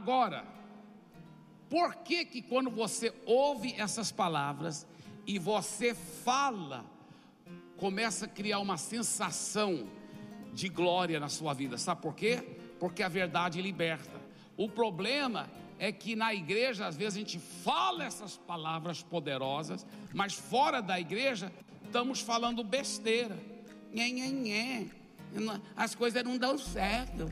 [0.00, 0.46] Agora,
[1.68, 4.86] por que que quando você ouve essas palavras
[5.26, 6.86] e você fala,
[7.76, 9.86] começa a criar uma sensação
[10.54, 11.76] de glória na sua vida?
[11.76, 12.38] Sabe por quê?
[12.78, 14.18] Porque a verdade liberta.
[14.56, 20.32] O problema é que na igreja, às vezes, a gente fala essas palavras poderosas, mas
[20.32, 21.52] fora da igreja,
[21.84, 23.36] estamos falando besteira.
[23.92, 24.86] Nhê, nhê, nhê.
[25.76, 27.30] As coisas não dão certo.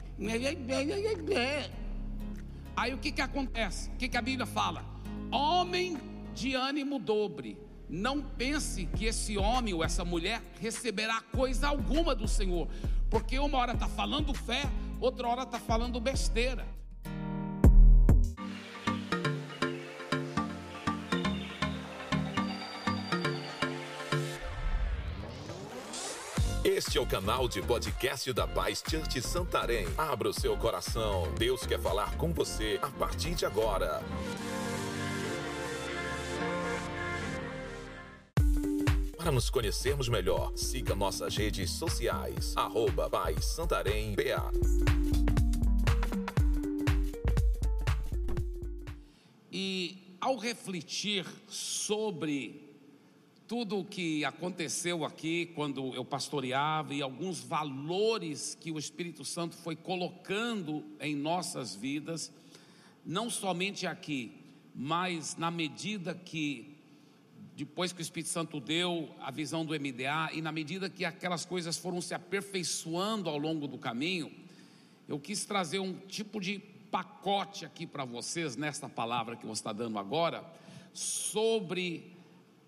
[2.79, 3.91] Aí o que, que acontece?
[3.91, 4.85] O que, que a Bíblia fala?
[5.33, 5.99] Homem
[6.33, 7.59] de ânimo dobre.
[7.89, 12.69] Não pense que esse homem ou essa mulher receberá coisa alguma do Senhor,
[13.11, 14.63] porque uma hora está falando fé,
[15.01, 16.65] outra hora está falando besteira.
[26.79, 29.85] Este é o canal de podcast da Paz Church Santarém.
[29.99, 31.25] Abra o seu coração.
[31.37, 34.01] Deus quer falar com você a partir de agora.
[39.17, 42.53] Para nos conhecermos melhor, siga nossas redes sociais.
[42.55, 44.53] Arroba Paz Santarém BA.
[49.51, 52.68] E ao refletir sobre
[53.49, 59.57] tudo o que aconteceu aqui quando eu pastoreava e alguns valores que o Espírito Santo
[59.57, 62.31] foi colocando em nossas vidas,
[63.07, 64.35] não somente aqui,
[64.75, 66.77] mas na medida que
[67.57, 71.47] depois que o Espírito Santo deu a visão do MDA e na medida que aquelas
[71.47, 74.31] coisas foram se aperfeiçoando ao longo do caminho,
[75.09, 76.59] eu quis trazer um tipo de
[76.91, 80.45] pacote aqui para vocês nesta palavra que você está dando agora
[80.93, 82.18] sobre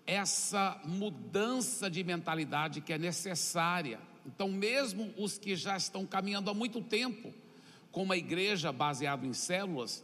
[0.05, 3.99] essa mudança de mentalidade que é necessária.
[4.25, 7.33] Então, mesmo os que já estão caminhando há muito tempo
[7.91, 10.03] com uma igreja baseada em células,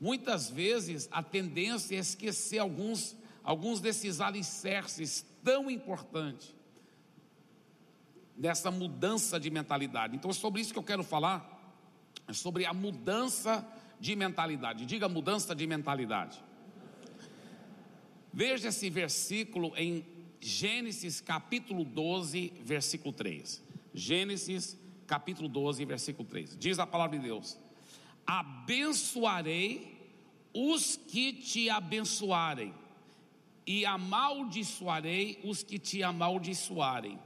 [0.00, 6.54] muitas vezes a tendência é esquecer alguns, alguns desses alicerces tão importantes
[8.36, 10.14] dessa mudança de mentalidade.
[10.14, 11.58] Então, é sobre isso que eu quero falar,
[12.28, 13.66] é sobre a mudança
[13.98, 14.86] de mentalidade.
[14.86, 16.47] Diga mudança de mentalidade.
[18.38, 20.06] Veja esse versículo em
[20.40, 23.60] Gênesis capítulo 12, versículo 3.
[23.92, 24.78] Gênesis
[25.08, 26.56] capítulo 12, versículo 3.
[26.56, 27.58] Diz a palavra de Deus:
[28.24, 29.92] Abençoarei
[30.54, 32.72] os que te abençoarem,
[33.66, 37.18] e amaldiçoarei os que te amaldiçoarem.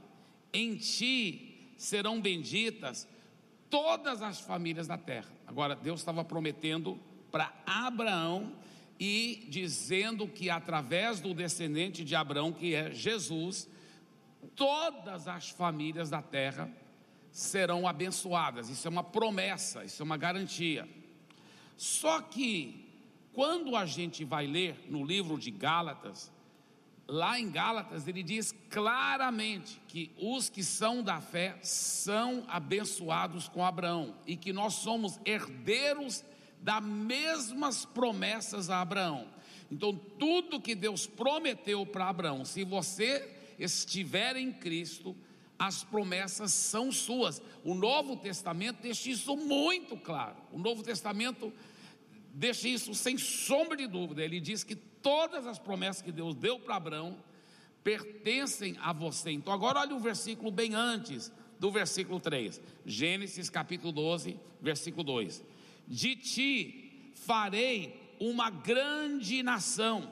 [0.51, 3.07] Em ti serão benditas
[3.69, 5.31] todas as famílias da terra.
[5.45, 6.99] Agora, Deus estava prometendo
[7.29, 8.51] para Abraão
[8.99, 13.69] e dizendo que através do descendente de Abraão, que é Jesus,
[14.55, 16.71] todas as famílias da terra
[17.31, 18.69] serão abençoadas.
[18.69, 20.87] Isso é uma promessa, isso é uma garantia.
[21.75, 22.83] Só que
[23.33, 26.31] quando a gente vai ler no livro de Gálatas,
[27.07, 33.65] lá em Gálatas ele diz claramente que os que são da fé são abençoados com
[33.65, 36.23] Abraão e que nós somos herdeiros
[36.63, 39.27] das mesmas promessas a Abraão.
[39.69, 43.29] Então, tudo que Deus prometeu para Abraão, se você
[43.59, 45.15] estiver em Cristo,
[45.59, 47.41] as promessas são suas.
[47.63, 50.37] O Novo Testamento deixa isso muito claro.
[50.51, 51.51] O Novo Testamento
[52.33, 54.23] deixa isso sem sombra de dúvida.
[54.23, 57.17] Ele diz que todas as promessas que Deus deu para Abraão
[57.83, 59.31] pertencem a você.
[59.31, 62.61] Então, agora olha o versículo bem antes do versículo 3.
[62.85, 65.52] Gênesis capítulo 12, versículo 2
[65.87, 70.11] de ti farei uma grande nação,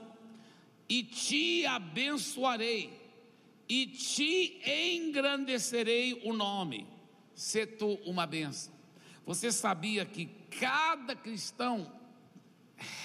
[0.90, 2.92] e te abençoarei,
[3.70, 6.86] e te engrandecerei o nome,
[7.34, 8.74] se tu uma benção.
[9.26, 10.26] Você sabia que
[10.60, 11.92] cada cristão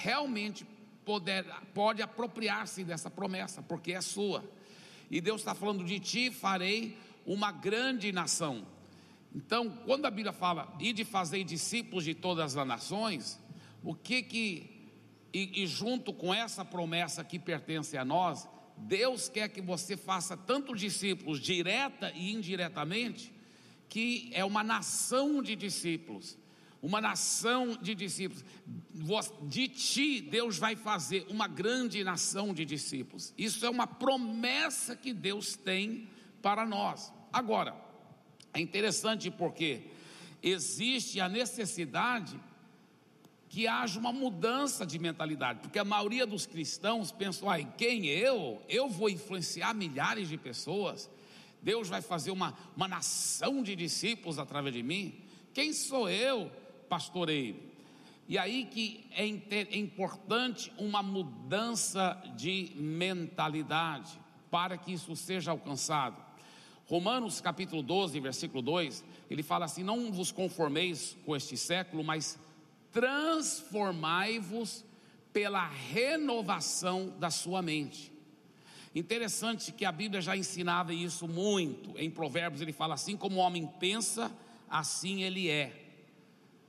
[0.03, 0.67] realmente
[1.05, 4.45] poder, pode apropriar-se dessa promessa, porque é sua.
[5.09, 8.67] E Deus está falando de ti farei uma grande nação.
[9.37, 13.39] Então, quando a Bíblia fala e de fazer discípulos de todas as nações,
[13.85, 14.91] o que que
[15.31, 18.49] e, e, junto com essa promessa que pertence a nós,
[18.79, 23.31] Deus quer que você faça tanto discípulos direta e indiretamente,
[23.91, 26.39] que é uma nação de discípulos.
[26.81, 28.43] Uma nação de discípulos.
[29.43, 33.35] De ti, Deus vai fazer uma grande nação de discípulos.
[33.37, 36.09] Isso é uma promessa que Deus tem
[36.41, 37.13] para nós.
[37.31, 37.86] Agora,
[38.57, 39.83] é interessante porque
[40.43, 42.41] existe a necessidade
[43.51, 48.63] que haja uma mudança de mentalidade, porque a maioria dos cristãos pensam, ai, quem eu?
[48.69, 51.11] Eu vou influenciar milhares de pessoas,
[51.63, 55.15] Deus vai fazer uma, uma nação de discípulos através de mim.
[55.53, 56.51] Quem sou eu,
[56.89, 57.63] pastoreio?
[58.29, 64.19] E aí que é, é importante uma mudança de mentalidade
[64.51, 66.26] para que isso seja alcançado.
[66.87, 72.39] Romanos capítulo 12, versículo 2, ele fala assim: Não vos conformeis com este século, mas
[72.93, 74.85] transformai-vos
[75.33, 78.13] pela renovação da sua mente.
[78.95, 81.93] Interessante que a Bíblia já ensinava isso muito.
[81.99, 84.33] Em Provérbios ele fala assim: como o homem pensa,
[84.71, 85.83] assim ele é.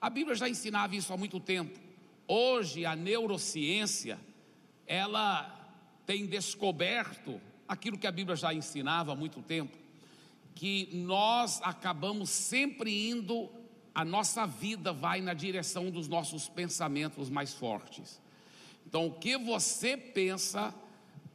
[0.02, 1.80] A Bíblia já ensinava isso há muito tempo.
[2.28, 4.20] Hoje a neurociência
[4.86, 5.54] ela
[6.06, 9.78] tem descoberto aquilo que a Bíblia já ensinava há muito tempo,
[10.58, 13.48] que nós acabamos sempre indo,
[13.94, 18.20] a nossa vida vai na direção dos nossos pensamentos mais fortes.
[18.84, 20.74] Então, o que você pensa,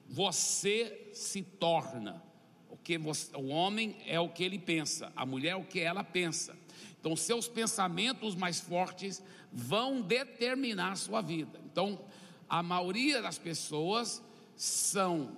[0.08, 2.20] você se torna.
[2.68, 5.78] O que você, o homem é o que ele pensa, a mulher é o que
[5.78, 6.58] ela pensa.
[6.98, 9.22] Então, seus pensamentos mais fortes
[9.52, 11.60] vão determinar a sua vida.
[11.70, 12.00] Então,
[12.48, 14.20] a maioria das pessoas
[14.56, 15.30] são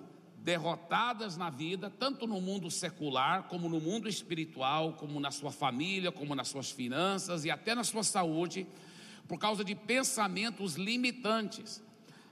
[0.44, 6.12] derrotadas na vida, tanto no mundo secular, como no mundo espiritual, como na sua família,
[6.12, 8.67] como nas suas finanças e até na sua saúde,
[9.26, 11.82] por causa de pensamentos limitantes.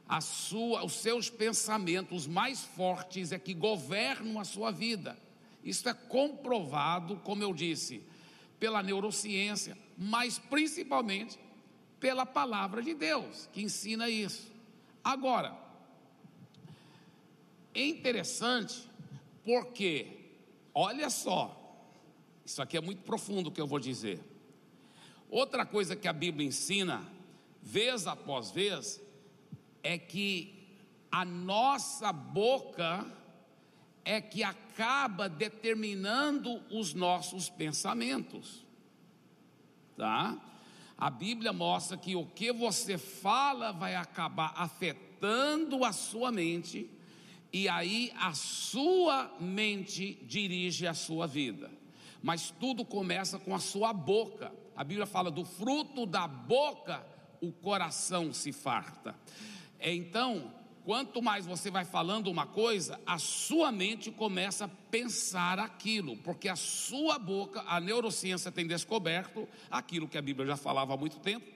[0.06, 5.16] A sua, os seus pensamentos mais fortes é que governam a sua vida.
[5.64, 8.02] Isso é comprovado, como eu disse,
[8.60, 11.38] pela neurociência, mas principalmente
[11.98, 14.52] pela palavra de Deus, que ensina isso.
[15.02, 15.61] Agora,
[17.74, 18.88] é interessante
[19.44, 20.06] porque,
[20.74, 21.58] olha só,
[22.44, 24.20] isso aqui é muito profundo o que eu vou dizer.
[25.30, 27.02] Outra coisa que a Bíblia ensina,
[27.62, 29.00] vez após vez,
[29.82, 30.62] é que
[31.10, 33.06] a nossa boca
[34.04, 38.64] é que acaba determinando os nossos pensamentos.
[39.96, 40.38] Tá?
[40.98, 46.90] A Bíblia mostra que o que você fala vai acabar afetando a sua mente
[47.52, 51.70] e aí a sua mente dirige a sua vida.
[52.22, 54.52] Mas tudo começa com a sua boca.
[54.74, 57.04] A Bíblia fala do fruto da boca,
[57.40, 59.14] o coração se farta.
[59.78, 60.54] Então,
[60.84, 66.48] quanto mais você vai falando uma coisa, a sua mente começa a pensar aquilo, porque
[66.48, 71.18] a sua boca, a neurociência tem descoberto aquilo que a Bíblia já falava há muito
[71.18, 71.46] tempo,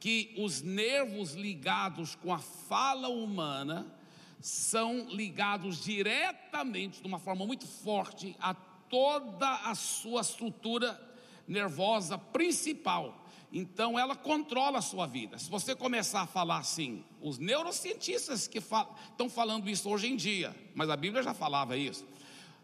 [0.00, 3.99] que os nervos ligados com a fala humana
[4.40, 11.00] são ligados diretamente, de uma forma muito forte, a toda a sua estrutura
[11.46, 13.26] nervosa principal.
[13.52, 15.38] Então ela controla a sua vida.
[15.38, 20.54] Se você começar a falar assim, os neurocientistas que estão falando isso hoje em dia,
[20.74, 22.06] mas a Bíblia já falava isso.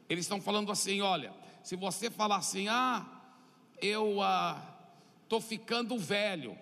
[0.08, 1.32] Eles estão falando assim: olha,
[1.62, 3.04] se você falar assim, ah,
[3.82, 4.18] eu
[5.22, 6.56] estou ah, ficando velho,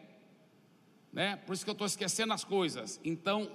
[1.12, 1.36] né?
[1.36, 2.98] Por isso que eu estou esquecendo as coisas.
[3.04, 3.50] Então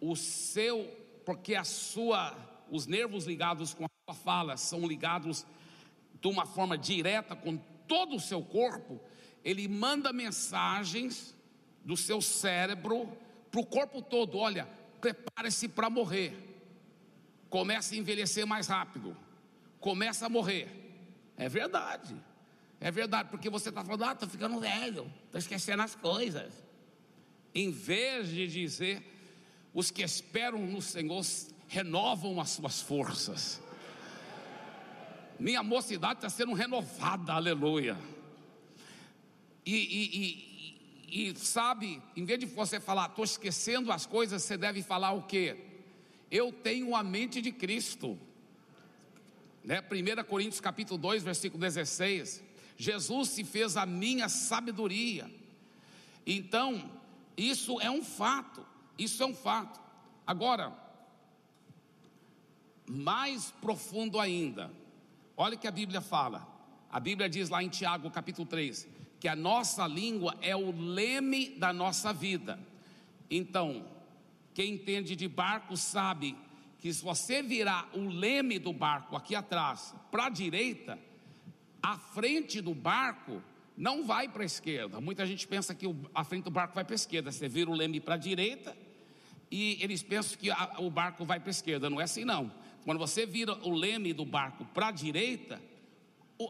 [0.00, 0.84] o seu,
[1.24, 2.36] porque a sua,
[2.70, 5.46] os nervos ligados com a sua fala são ligados
[6.20, 7.56] de uma forma direta com
[7.86, 9.00] todo o seu corpo,
[9.44, 11.34] ele manda mensagens
[11.84, 13.08] do seu cérebro
[13.50, 14.68] para o corpo todo: olha,
[15.00, 16.36] prepare-se para morrer,
[17.48, 19.16] comece a envelhecer mais rápido,
[19.80, 20.76] começa a morrer.
[21.36, 22.14] É verdade,
[22.78, 26.52] é verdade, porque você está falando, ah, estou ficando velho, estou esquecendo as coisas.
[27.54, 29.02] Em vez de dizer,
[29.72, 31.24] os que esperam no Senhor
[31.68, 33.60] renovam as suas forças.
[35.38, 37.96] Minha mocidade está sendo renovada, aleluia.
[39.64, 44.56] E, e, e, e, sabe, em vez de você falar, estou esquecendo as coisas, você
[44.56, 45.56] deve falar o quê?
[46.30, 48.18] Eu tenho a mente de Cristo.
[49.64, 49.80] Né?
[49.80, 52.42] 1 Coríntios capítulo 2, versículo 16.
[52.76, 55.30] Jesus se fez a minha sabedoria.
[56.26, 56.90] Então,
[57.36, 58.66] isso é um fato.
[59.00, 59.80] Isso é um fato.
[60.26, 60.76] Agora,
[62.86, 64.70] mais profundo ainda,
[65.34, 66.46] olha o que a Bíblia fala.
[66.92, 68.86] A Bíblia diz lá em Tiago, capítulo 3,
[69.18, 72.60] que a nossa língua é o leme da nossa vida.
[73.30, 73.86] Então,
[74.52, 76.36] quem entende de barco sabe
[76.78, 80.98] que se você virar o leme do barco aqui atrás para a direita,
[81.82, 83.42] a frente do barco
[83.78, 85.00] não vai para a esquerda.
[85.00, 87.32] Muita gente pensa que a frente do barco vai para a esquerda.
[87.32, 88.76] Você vira o leme para a direita,
[89.50, 91.90] e eles pensam que a, o barco vai para a esquerda.
[91.90, 92.52] Não é assim, não.
[92.84, 95.60] Quando você vira o leme do barco para a direita,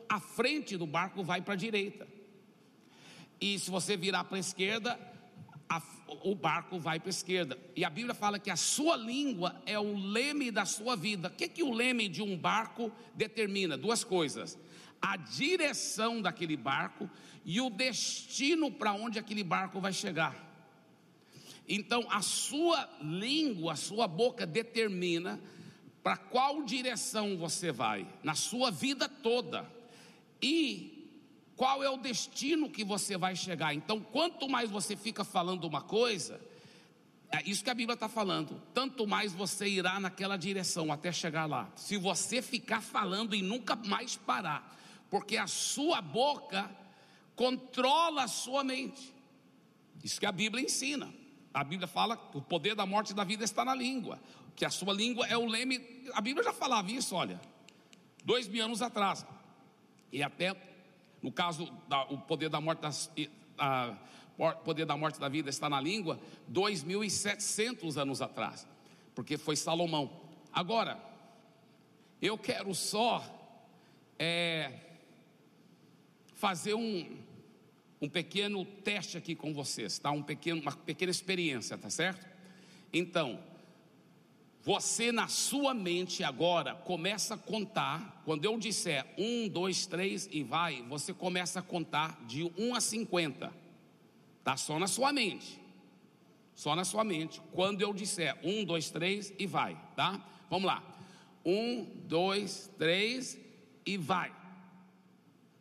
[0.08, 2.06] a frente do barco vai para a direita.
[3.40, 4.98] E se você virar para a esquerda,
[6.22, 7.58] o barco vai para a esquerda.
[7.74, 11.28] E a Bíblia fala que a sua língua é o leme da sua vida.
[11.28, 13.76] O que, que o leme de um barco determina?
[13.76, 14.58] Duas coisas:
[15.00, 17.08] a direção daquele barco
[17.44, 20.49] e o destino para onde aquele barco vai chegar.
[21.72, 25.40] Então, a sua língua, a sua boca determina
[26.02, 29.70] para qual direção você vai na sua vida toda
[30.42, 31.08] e
[31.54, 33.72] qual é o destino que você vai chegar.
[33.72, 36.40] Então, quanto mais você fica falando uma coisa,
[37.30, 41.46] é isso que a Bíblia está falando, tanto mais você irá naquela direção até chegar
[41.46, 41.70] lá.
[41.76, 44.76] Se você ficar falando e nunca mais parar,
[45.08, 46.68] porque a sua boca
[47.36, 49.14] controla a sua mente.
[50.02, 51.19] Isso que a Bíblia ensina.
[51.52, 54.18] A Bíblia fala que o poder da morte e da vida está na língua
[54.60, 55.80] que a sua língua é o leme.
[56.12, 57.40] A Bíblia já falava isso, olha,
[58.22, 59.24] dois mil anos atrás.
[60.12, 60.54] E até,
[61.22, 63.10] no caso, da, o poder da morte das,
[63.56, 63.96] a,
[64.64, 66.20] poder da morte da vida está na língua,
[66.52, 68.68] 2.700 anos atrás,
[69.14, 70.10] porque foi Salomão.
[70.52, 71.02] Agora,
[72.20, 73.24] eu quero só
[74.18, 74.74] é,
[76.34, 77.16] fazer um,
[78.00, 80.10] um pequeno teste aqui com vocês, tá?
[80.10, 82.26] Um pequeno, uma pequena experiência, tá certo?
[82.92, 83.38] Então,
[84.62, 88.22] você na sua mente agora começa a contar.
[88.24, 92.80] Quando eu disser um, dois, três e vai, você começa a contar de 1 a
[92.80, 93.52] 50.
[94.42, 95.60] Tá só na sua mente.
[96.54, 97.40] Só na sua mente.
[97.52, 100.22] Quando eu disser um, dois, três e vai, tá?
[100.50, 100.82] Vamos lá.
[101.44, 103.38] Um, dois, três
[103.86, 104.30] e vai.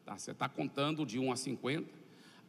[0.03, 1.98] Tá, você está contando de 1 a 50.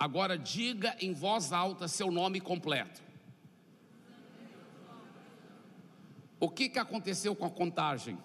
[0.01, 3.03] Agora diga em voz alta seu nome completo.
[6.41, 8.17] O que, que aconteceu com a contagem?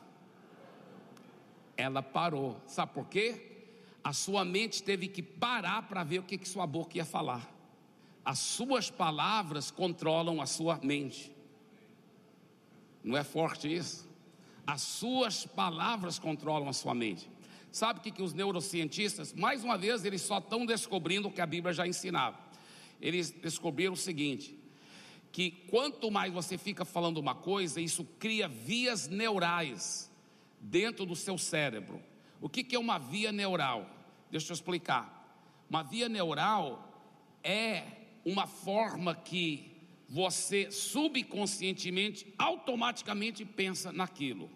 [1.76, 2.62] Ela parou.
[2.66, 3.68] Sabe por quê?
[4.02, 7.54] A sua mente teve que parar para ver o que, que sua boca ia falar.
[8.24, 11.36] As suas palavras controlam a sua mente.
[13.04, 14.10] Não é forte isso?
[14.66, 17.35] As suas palavras controlam a sua mente.
[17.76, 21.42] Sabe o que, que os neurocientistas, mais uma vez, eles só estão descobrindo o que
[21.42, 22.40] a Bíblia já ensinava.
[23.02, 24.58] Eles descobriram o seguinte:
[25.30, 30.10] que quanto mais você fica falando uma coisa, isso cria vias neurais
[30.58, 32.02] dentro do seu cérebro.
[32.40, 33.90] O que, que é uma via neural?
[34.32, 35.38] Deixa eu explicar.
[35.70, 37.14] Uma via neural
[37.44, 37.84] é
[38.24, 39.70] uma forma que
[40.08, 44.50] você subconscientemente, automaticamente pensa naquilo.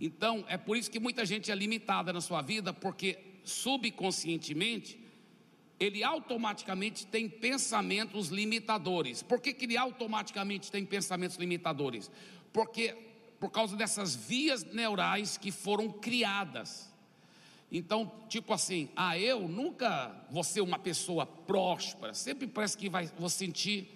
[0.00, 4.98] Então, é por isso que muita gente é limitada na sua vida, porque subconscientemente
[5.80, 9.22] ele automaticamente tem pensamentos limitadores.
[9.22, 12.10] Por que, que ele automaticamente tem pensamentos limitadores?
[12.52, 12.96] Porque
[13.38, 16.90] por causa dessas vias neurais que foram criadas.
[17.70, 23.06] Então, tipo assim, ah, eu nunca vou ser uma pessoa próspera, sempre parece que vai,
[23.18, 23.88] vou sentir,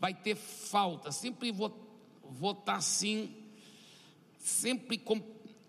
[0.00, 1.70] vai ter falta, sempre vou,
[2.24, 3.36] vou estar tá assim,
[4.38, 5.20] sempre com,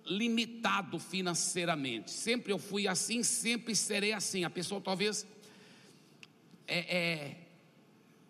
[0.06, 4.44] limitado financeiramente, sempre eu fui assim, sempre serei assim.
[4.44, 5.26] A pessoa talvez
[6.68, 7.38] é, é,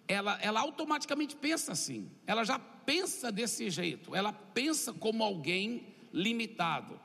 [0.08, 7.00] ela, ela automaticamente pensa assim, ela já pensa desse jeito, ela pensa como alguém limitado,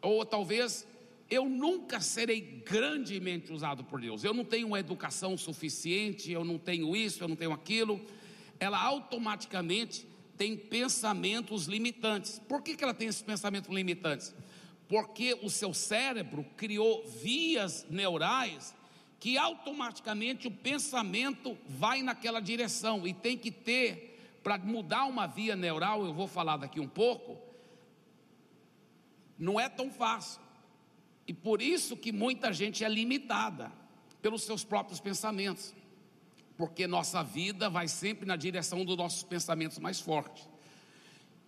[0.00, 0.86] ou talvez
[1.30, 6.58] eu nunca serei grandemente usado por Deus, eu não tenho uma educação suficiente, eu não
[6.58, 8.00] tenho isso, eu não tenho aquilo,
[8.60, 10.06] ela automaticamente
[10.36, 12.40] tem pensamentos limitantes.
[12.48, 14.34] Por que, que ela tem esses pensamentos limitantes?
[14.88, 18.74] Porque o seu cérebro criou vias neurais
[19.18, 25.56] que automaticamente o pensamento vai naquela direção e tem que ter, para mudar uma via
[25.56, 27.38] neural, eu vou falar daqui um pouco,
[29.38, 30.42] não é tão fácil.
[31.26, 33.72] E por isso que muita gente é limitada
[34.20, 35.74] pelos seus próprios pensamentos.
[36.56, 40.48] Porque nossa vida vai sempre na direção dos nossos pensamentos mais fortes.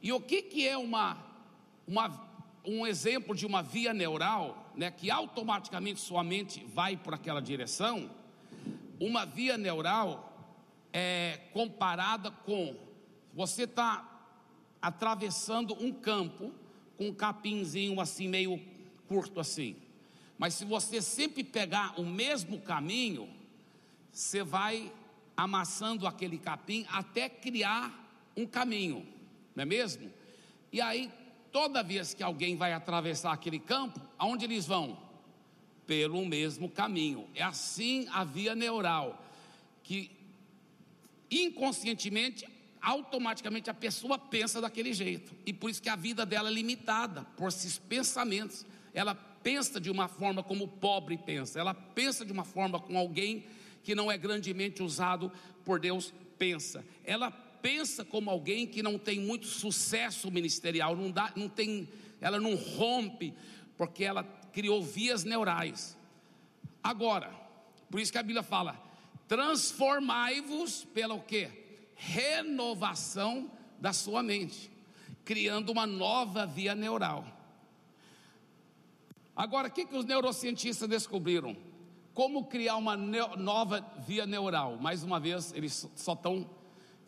[0.02, 1.16] E o que, que é uma,
[1.86, 2.26] uma
[2.64, 8.10] um exemplo de uma via neural, né, que automaticamente sua mente vai por aquela direção,
[8.98, 10.32] uma via neural
[10.92, 12.74] é comparada com
[13.32, 14.16] você está
[14.80, 16.52] atravessando um campo
[16.96, 18.60] com um capinzinho assim meio
[19.06, 19.76] curto assim.
[20.38, 23.28] Mas se você sempre pegar o mesmo caminho,
[24.16, 24.90] você vai
[25.36, 29.06] amassando aquele capim até criar um caminho,
[29.54, 30.10] não é mesmo?
[30.72, 31.12] E aí
[31.52, 34.98] toda vez que alguém vai atravessar aquele campo, aonde eles vão?
[35.86, 37.28] Pelo mesmo caminho.
[37.34, 39.22] É assim a via neural,
[39.82, 40.10] que
[41.30, 42.48] inconscientemente,
[42.80, 45.34] automaticamente a pessoa pensa daquele jeito.
[45.44, 48.64] E por isso que a vida dela é limitada por esses pensamentos.
[48.94, 52.98] Ela pensa de uma forma como o pobre pensa, ela pensa de uma forma como
[52.98, 53.44] alguém
[53.86, 55.30] que não é grandemente usado
[55.64, 56.84] por Deus pensa.
[57.04, 61.88] Ela pensa como alguém que não tem muito sucesso ministerial, não dá, não tem,
[62.20, 63.32] ela não rompe,
[63.76, 65.96] porque ela criou vias neurais.
[66.82, 67.30] Agora,
[67.88, 68.76] por isso que a Bíblia fala:
[69.28, 71.48] transformai-vos pela o quê?
[71.94, 73.48] Renovação
[73.80, 74.68] da sua mente,
[75.24, 77.24] criando uma nova via neural.
[79.36, 81.56] Agora, o que, que os neurocientistas descobriram?
[82.16, 84.78] Como criar uma nova via neural?
[84.78, 86.48] Mais uma vez, eles só estão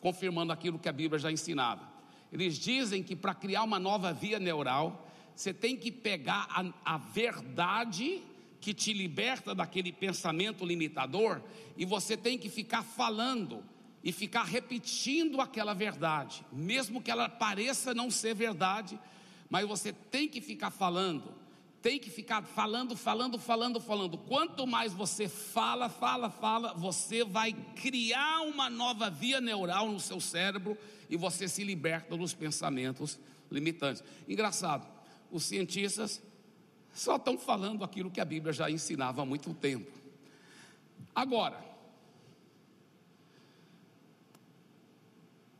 [0.02, 1.88] confirmando aquilo que a Bíblia já ensinava.
[2.30, 6.98] Eles dizem que para criar uma nova via neural, você tem que pegar a, a
[6.98, 8.22] verdade
[8.60, 11.40] que te liberta daquele pensamento limitador
[11.74, 13.64] e você tem que ficar falando
[14.04, 19.00] e ficar repetindo aquela verdade, mesmo que ela pareça não ser verdade,
[19.48, 21.32] mas você tem que ficar falando,
[21.80, 24.18] tem que ficar falando, falando, falando, falando.
[24.18, 30.20] Quanto mais você fala, fala, fala, você vai criar uma nova via neural no seu
[30.20, 30.76] cérebro
[31.08, 33.18] e você se liberta dos pensamentos
[33.50, 34.02] limitantes.
[34.28, 34.86] Engraçado,
[35.30, 36.20] os cientistas
[36.92, 39.90] só estão falando aquilo que a Bíblia já ensinava há muito tempo.
[41.14, 41.58] Agora,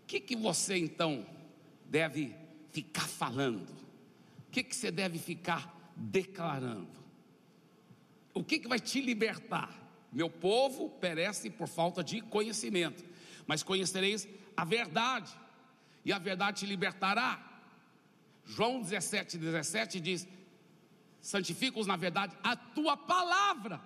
[0.03, 1.25] o que, que você então
[1.85, 2.35] deve
[2.73, 3.71] ficar falando?
[4.49, 6.99] O que, que você deve ficar declarando?
[8.33, 9.77] O que, que vai te libertar?
[10.13, 13.05] Meu povo perece por falta de conhecimento,
[13.47, 14.27] mas conhecereis
[14.57, 15.35] a verdade,
[16.05, 17.45] e a verdade te libertará.
[18.45, 20.27] João 17, 17 diz:
[21.21, 23.81] santifica-os na verdade, a tua palavra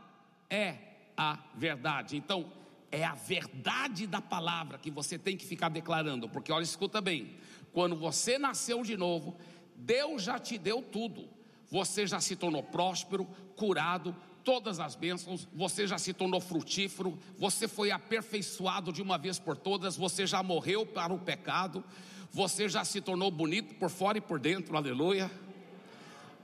[0.49, 0.77] é
[1.17, 2.17] a verdade.
[2.17, 2.53] Então,
[2.91, 7.37] é a verdade da palavra que você tem que ficar declarando, porque olha, escuta bem:
[7.73, 9.37] quando você nasceu de novo,
[9.75, 11.29] Deus já te deu tudo.
[11.73, 13.25] Você já se tornou próspero,
[13.57, 14.15] curado,
[14.45, 19.57] todas as bênçãos, você já se tornou frutífero, você foi aperfeiçoado de uma vez por
[19.57, 21.83] todas, você já morreu para o pecado,
[22.31, 25.31] você já se tornou bonito por fora e por dentro, aleluia.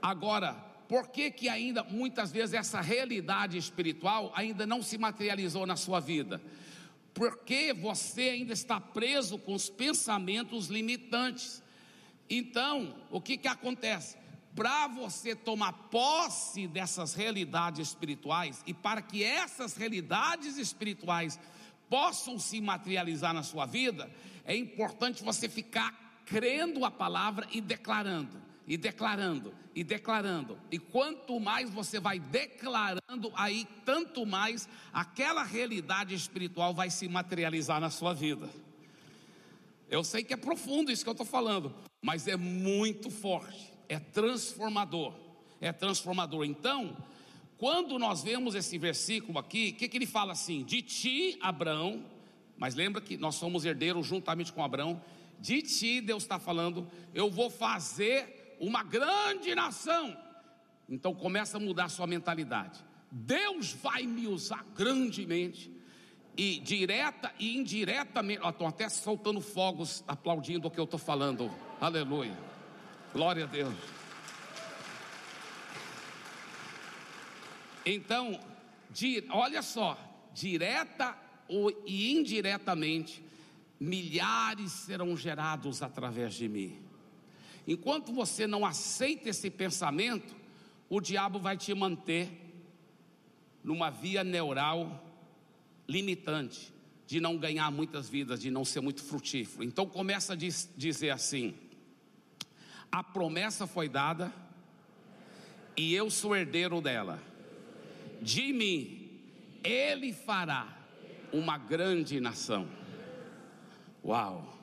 [0.01, 0.53] Agora,
[0.87, 5.99] por que, que ainda muitas vezes essa realidade espiritual ainda não se materializou na sua
[5.99, 6.41] vida?
[7.13, 11.61] Porque você ainda está preso com os pensamentos limitantes.
[12.27, 14.17] Então, o que, que acontece?
[14.59, 21.39] Para você tomar posse dessas realidades espirituais e para que essas realidades espirituais
[21.89, 24.11] possam se materializar na sua vida,
[24.43, 30.59] é importante você ficar crendo a palavra e declarando e declarando, e declarando.
[30.69, 37.79] E quanto mais você vai declarando, aí tanto mais aquela realidade espiritual vai se materializar
[37.79, 38.49] na sua vida.
[39.89, 43.99] Eu sei que é profundo isso que eu estou falando, mas é muito forte, é
[43.99, 45.13] transformador.
[45.59, 46.45] É transformador.
[46.45, 46.95] Então,
[47.57, 50.63] quando nós vemos esse versículo aqui, o que, que ele fala assim?
[50.63, 52.05] De ti, Abraão,
[52.57, 55.01] mas lembra que nós somos herdeiros juntamente com Abraão.
[55.39, 60.15] De ti, Deus está falando, eu vou fazer uma grande nação.
[60.87, 62.79] Então começa a mudar sua mentalidade.
[63.11, 65.71] Deus vai me usar grandemente
[66.37, 68.45] e direta e indiretamente.
[68.45, 71.49] Estão até soltando fogos, aplaudindo o que eu estou falando.
[71.81, 72.48] Aleluia.
[73.13, 73.73] Glória a Deus.
[77.85, 78.39] Então,
[79.31, 79.97] olha só,
[80.33, 81.17] direta
[81.85, 83.23] e indiretamente,
[83.79, 86.77] milhares serão gerados através de mim.
[87.67, 90.35] Enquanto você não aceita esse pensamento,
[90.89, 92.29] o diabo vai te manter
[93.63, 95.03] numa via neural
[95.87, 96.71] limitante,
[97.07, 99.63] de não ganhar muitas vidas, de não ser muito frutífero.
[99.63, 101.55] Então começa a dizer assim:
[102.91, 104.33] a promessa foi dada
[105.77, 107.19] e eu sou herdeiro dela.
[108.21, 109.21] De mim,
[109.63, 110.67] ele fará
[111.31, 112.67] uma grande nação.
[114.03, 114.57] Uau!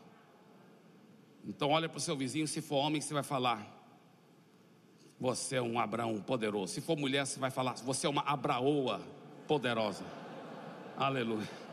[1.47, 3.65] Então olha para o seu vizinho, se for homem, você vai falar,
[5.19, 6.75] você é um Abraão poderoso.
[6.75, 9.01] Se for mulher, você vai falar, você é uma Abraoa
[9.47, 10.05] poderosa.
[10.97, 11.66] Aleluia.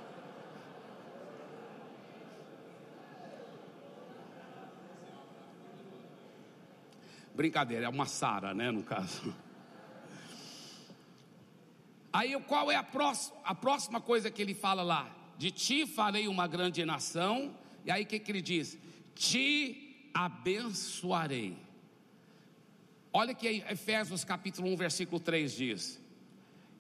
[7.35, 9.35] Brincadeira, é uma Sara, né, no caso.
[12.11, 15.09] Aí qual é a próxima, a próxima coisa que ele fala lá?
[15.37, 17.55] De ti farei uma grande nação.
[17.85, 18.77] E aí o que, que ele diz?
[19.15, 21.57] te abençoarei.
[23.11, 26.01] Olha que Efésios capítulo 1, versículo 3 diz: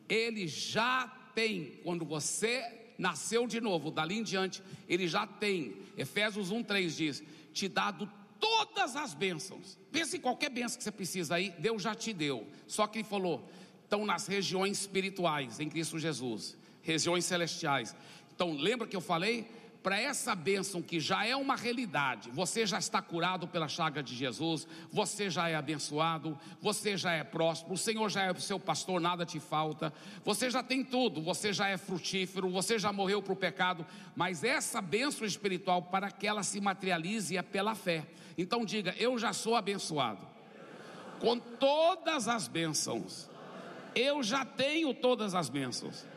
[0.09, 6.51] Ele já tem, quando você nasceu de novo, dali em diante, ele já tem, Efésios
[6.51, 8.11] 1, 3 diz: Te dado
[8.43, 9.79] todas as bênçãos.
[9.89, 12.45] Pense em qualquer bênção que você precisa aí, Deus já te deu.
[12.67, 13.49] Só que ele falou:
[13.83, 17.95] estão nas regiões espirituais em Cristo Jesus, regiões celestiais.
[18.35, 19.49] Então, lembra que eu falei?
[19.83, 24.15] Para essa bênção que já é uma realidade, você já está curado pela chaga de
[24.15, 28.57] Jesus, você já é abençoado, você já é próspero, o Senhor já é o seu
[28.57, 29.93] pastor, nada te falta,
[30.23, 34.41] você já tem tudo, você já é frutífero, você já morreu para o pecado, mas
[34.41, 38.07] essa bênção espiritual, para que ela se materialize, é pela fé.
[38.37, 40.25] Então diga: Eu já sou abençoado,
[41.19, 43.29] com todas as bênçãos,
[43.93, 46.12] eu já tenho todas as bênçãos.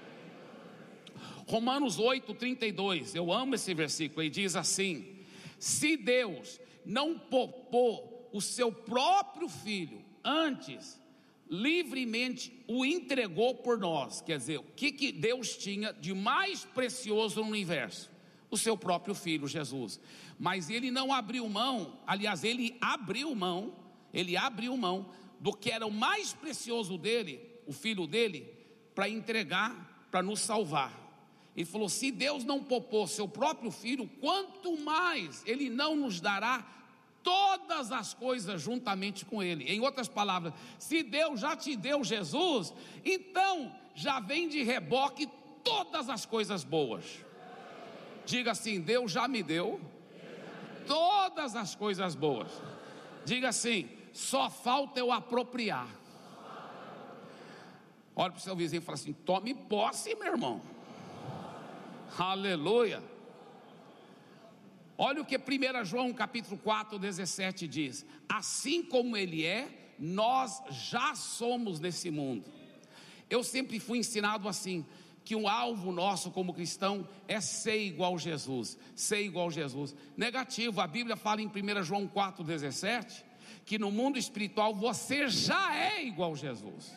[1.47, 5.17] Romanos 8, 32, eu amo esse versículo, e diz assim:
[5.59, 11.01] Se Deus não poupou o seu próprio filho, antes
[11.49, 17.41] livremente o entregou por nós, quer dizer, o que, que Deus tinha de mais precioso
[17.41, 18.11] no universo?
[18.51, 20.01] O seu próprio filho, Jesus.
[20.39, 23.75] Mas ele não abriu mão, aliás, ele abriu mão,
[24.13, 28.53] ele abriu mão do que era o mais precioso dele, o filho dele,
[28.95, 31.06] para entregar, para nos salvar.
[31.57, 36.65] Ele falou: se Deus não poupou seu próprio filho, quanto mais Ele não nos dará
[37.23, 39.65] todas as coisas juntamente com Ele.
[39.65, 45.29] Em outras palavras, se Deus já te deu Jesus, então já vem de reboque
[45.65, 47.05] todas as coisas boas.
[48.27, 49.81] Diga assim: Deus já me deu
[50.87, 52.51] todas as coisas boas.
[53.25, 55.89] Diga assim: só falta eu apropriar.
[58.15, 60.76] Olha para o seu vizinho e fala assim: tome posse, meu irmão.
[62.19, 63.03] Aleluia.
[64.99, 71.15] Olha o que 1 João capítulo 4, 17 diz: Assim como Ele é, nós já
[71.15, 72.45] somos nesse mundo.
[73.29, 74.87] Eu sempre fui ensinado assim,
[75.25, 79.95] que um alvo nosso como cristão é ser igual a Jesus, ser igual a Jesus.
[80.17, 83.25] Negativo, a Bíblia fala em 1 João 4, 17,
[83.65, 86.95] que no mundo espiritual você já é igual a Jesus.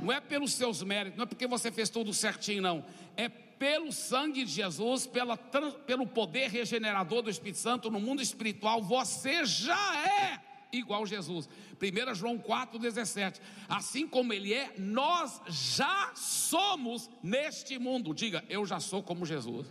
[0.00, 2.84] Não é pelos seus méritos, não é porque você fez tudo certinho, não.
[3.16, 3.28] É
[3.62, 9.44] pelo sangue de Jesus, pela, pelo poder regenerador do Espírito Santo no mundo espiritual, você
[9.44, 10.40] já é
[10.72, 11.48] igual Jesus.
[11.80, 13.40] 1 João 4,17.
[13.68, 18.12] Assim como Ele é, nós já somos neste mundo.
[18.12, 19.68] Diga, eu já sou como Jesus.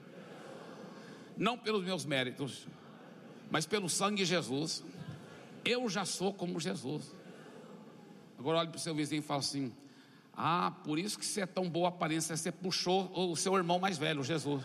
[1.36, 2.66] Não pelos meus méritos,
[3.50, 4.86] mas pelo sangue de Jesus.
[5.66, 7.14] Eu já sou como Jesus.
[8.40, 9.74] Agora olhe para o seu vizinho e fala assim:
[10.34, 13.98] ah, por isso que você é tão boa aparência, você puxou o seu irmão mais
[13.98, 14.64] velho, Jesus.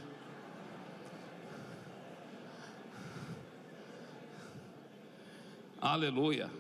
[5.81, 6.51] Aleluia.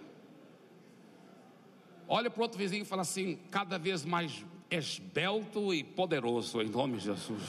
[2.09, 6.69] Olha para o outro vizinho e fala assim: cada vez mais esbelto e poderoso, em
[6.69, 7.43] nome de Jesus.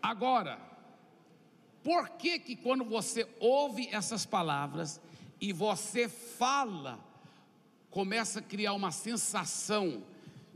[0.00, 0.58] Agora,
[1.82, 5.00] por que que quando você ouve essas palavras,
[5.44, 6.98] e você fala,
[7.90, 10.02] começa a criar uma sensação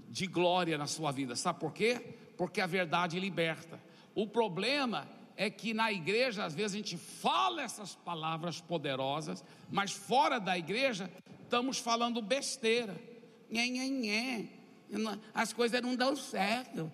[0.09, 1.37] de glória na sua vida.
[1.37, 2.17] Sabe por quê?
[2.39, 3.79] Porque a verdade liberta.
[4.15, 9.93] O problema é que na igreja, às vezes, a gente fala essas palavras poderosas, mas
[9.93, 12.99] fora da igreja, estamos falando besteira.
[13.51, 14.47] Nhê, nhê, nhê.
[15.35, 16.91] As coisas não dão certo.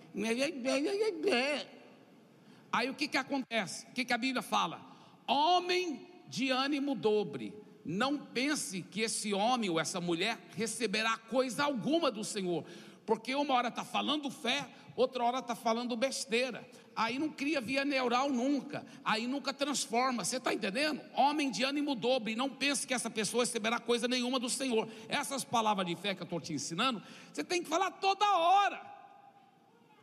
[2.73, 3.87] Aí o que, que acontece?
[3.87, 4.81] O que, que a Bíblia fala?
[5.29, 12.11] Homem de ânimo dobre não pense que esse homem ou essa mulher receberá coisa alguma
[12.11, 12.65] do Senhor,
[13.05, 14.67] porque uma hora está falando fé,
[14.97, 16.67] outra hora está falando besteira.
[16.97, 20.25] Aí não cria via neural nunca, aí nunca transforma.
[20.25, 21.01] Você está entendendo?
[21.15, 24.89] Homem de ânimo dobre, não pense que essa pessoa receberá coisa nenhuma do Senhor.
[25.09, 28.81] Essas palavras de fé que eu estou te ensinando, você tem que falar toda hora.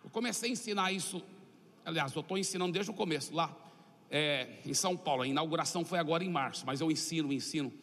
[0.03, 1.23] Eu comecei a ensinar isso,
[1.85, 3.55] aliás, eu estou ensinando desde o começo lá
[4.11, 5.23] é, em São Paulo.
[5.23, 7.73] A inauguração foi agora em março, mas eu ensino, ensino.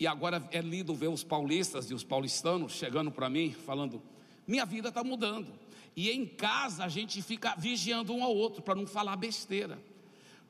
[0.00, 4.02] E agora é lindo ver os paulistas e os paulistanos chegando para mim, falando:
[4.46, 5.52] minha vida está mudando.
[5.94, 9.78] E em casa a gente fica vigiando um ao outro para não falar besteira.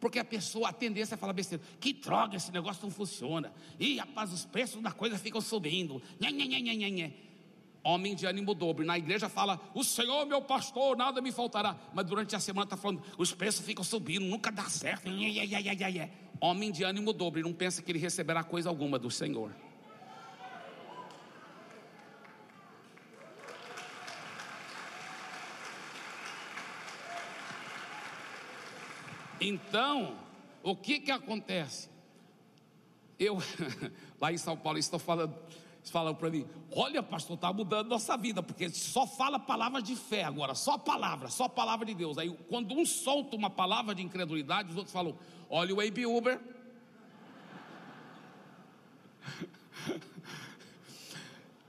[0.00, 1.62] Porque a pessoa, a tendência é falar besteira.
[1.80, 3.52] Que droga, esse negócio não funciona.
[3.78, 6.02] Ih, rapaz, os preços da coisa ficam subindo.
[6.20, 7.12] Nhê,
[7.86, 8.84] homem de ânimo dobre.
[8.84, 11.76] Na igreja fala, o Senhor meu pastor, nada me faltará.
[11.94, 15.08] Mas durante a semana está falando, os preços ficam subindo, nunca dá certo.
[16.40, 19.52] Homem de ânimo dobre, não pensa que ele receberá coisa alguma do Senhor.
[29.40, 30.16] Então,
[30.62, 31.88] o que que acontece?
[33.18, 33.38] Eu,
[34.20, 35.34] lá em São Paulo, estou falando
[35.90, 40.24] falam para mim: Olha, pastor, está mudando nossa vida, porque só fala palavras de fé
[40.24, 42.18] agora, só palavra, só palavra de Deus.
[42.18, 45.16] Aí, quando um solta uma palavra de incredulidade, os outros falam:
[45.48, 46.40] Olha o AB Uber.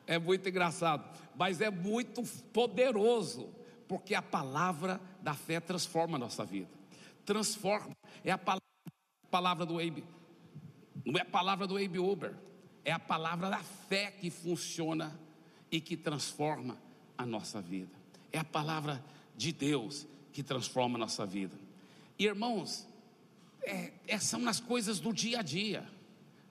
[0.10, 1.04] É muito engraçado,
[1.36, 3.50] mas é muito poderoso,
[3.90, 6.70] porque a palavra da fé transforma a nossa vida.
[7.26, 7.92] Transforma.
[8.24, 8.40] É a
[9.30, 10.06] palavra do Abe,
[11.06, 12.34] não é a palavra do Abe Uber,
[12.88, 15.20] é a palavra da fé que funciona
[15.70, 16.78] e que transforma
[17.18, 17.92] a nossa vida.
[18.32, 19.04] É a palavra
[19.36, 21.60] de Deus que transforma a nossa vida.
[22.18, 22.88] E, irmãos,
[23.62, 25.86] é, é, são nas coisas do dia a dia,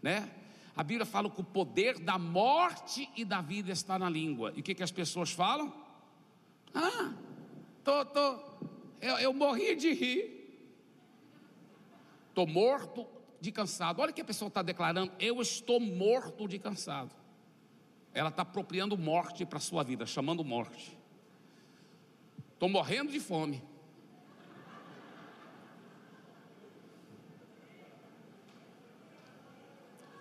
[0.02, 0.30] né?
[0.76, 4.52] A Bíblia fala que o poder da morte e da vida está na língua.
[4.54, 5.72] E o que, que as pessoas falam?
[6.74, 7.14] Ah,
[7.82, 8.38] tô, tô,
[9.00, 10.60] eu, eu morri de rir.
[12.28, 13.15] Estou morto
[13.46, 14.02] de cansado.
[14.02, 17.14] Olha que a pessoa está declarando: eu estou morto de cansado.
[18.12, 20.96] Ela está apropriando morte para a sua vida, chamando morte.
[22.52, 23.62] Estou morrendo de fome.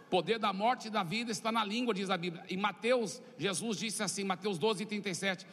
[0.08, 2.46] poder da morte e da vida está na língua, diz a Bíblia.
[2.48, 5.46] Em Mateus, Jesus disse assim, Mateus 12, 37,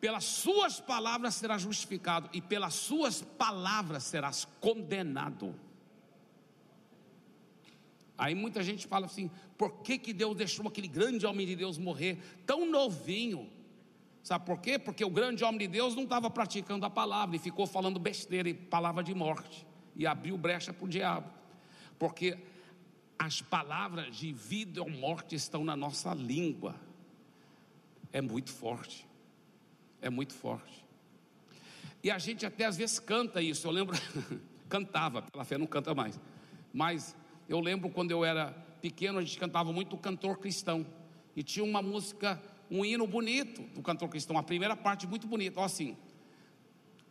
[0.00, 5.54] pelas suas palavras serás justificado, e pelas suas palavras serás condenado.
[8.20, 11.78] Aí muita gente fala assim: por que, que Deus deixou aquele grande homem de Deus
[11.78, 13.48] morrer tão novinho?
[14.22, 14.78] Sabe por quê?
[14.78, 18.50] Porque o grande homem de Deus não estava praticando a palavra e ficou falando besteira
[18.50, 21.30] e palavra de morte e abriu brecha para o diabo.
[21.98, 22.36] Porque
[23.18, 26.74] as palavras de vida ou morte estão na nossa língua.
[28.12, 29.08] É muito forte.
[30.02, 30.84] É muito forte.
[32.04, 33.66] E a gente até às vezes canta isso.
[33.66, 33.96] Eu lembro,
[34.68, 36.20] cantava, pela fé não canta mais.
[36.70, 37.16] Mas
[37.50, 40.86] eu lembro quando eu era pequeno, a gente cantava muito o cantor cristão.
[41.34, 44.38] E tinha uma música, um hino bonito do cantor cristão.
[44.38, 45.96] A primeira parte muito bonita, ó assim.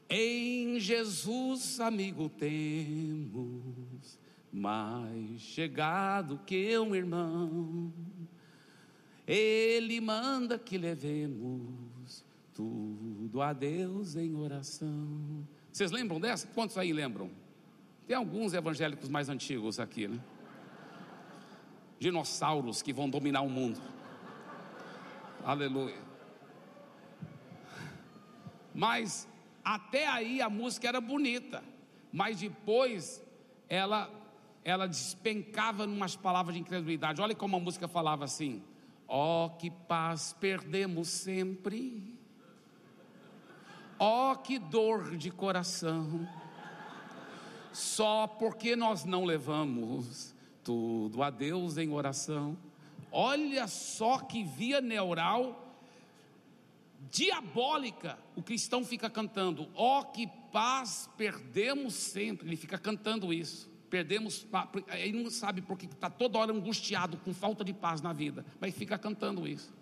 [0.10, 4.18] Em Jesus, amigo, temos
[4.50, 7.94] mais chegado que um irmão.
[9.28, 12.24] Ele manda que levemos
[12.54, 15.46] tudo a Deus em oração.
[15.70, 16.48] Vocês lembram dessa?
[16.48, 17.30] Quantos aí lembram?
[18.10, 20.20] Tem alguns evangélicos mais antigos aqui, né?
[22.00, 23.80] Dinossauros que vão dominar o mundo.
[25.46, 26.02] Aleluia.
[28.74, 29.30] Mas
[29.64, 31.64] até aí a música era bonita,
[32.12, 33.24] mas depois
[33.70, 34.10] ela
[34.64, 37.22] ela despencava em umas palavras de incredulidade.
[37.22, 38.64] Olha como a música falava assim:
[39.08, 42.18] oh, que paz perdemos sempre,
[44.00, 46.28] oh, que dor de coração,
[47.72, 52.58] só porque nós não levamos tudo a Deus em oração.
[53.12, 55.66] Olha só que via neural
[57.10, 63.70] diabólica o cristão fica cantando, ó oh, que paz perdemos sempre, ele fica cantando isso.
[63.90, 64.46] Perdemos,
[64.90, 68.76] ele não sabe porque está toda hora angustiado, com falta de paz na vida, mas
[68.76, 69.74] fica cantando isso.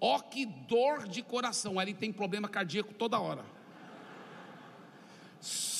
[0.00, 3.44] Ó, oh, que dor de coração, ele tem problema cardíaco toda hora.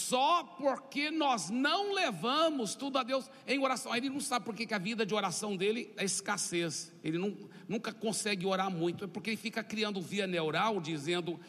[0.07, 3.92] Só porque nós não levamos tudo a Deus em oração.
[3.92, 6.92] Ele não sabe porque que a vida de oração dele é escassez.
[7.03, 7.37] Ele não,
[7.69, 11.40] nunca consegue orar muito, é porque ele fica criando via neural, dizendo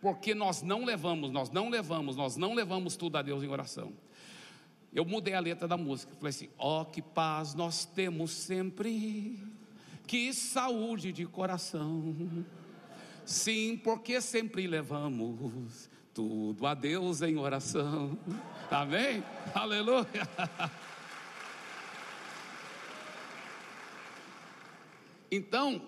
[0.00, 3.92] porque nós não levamos, nós não levamos, nós não levamos tudo a Deus em oração.
[4.90, 6.14] Eu mudei a letra da música.
[6.14, 9.38] Falei assim: ó, oh, que paz nós temos sempre,
[10.06, 12.46] que saúde de coração.
[13.26, 18.18] Sim, porque sempre levamos tudo a Deus em oração.
[18.70, 19.24] Amém?
[19.54, 20.06] Aleluia.
[25.30, 25.80] Então,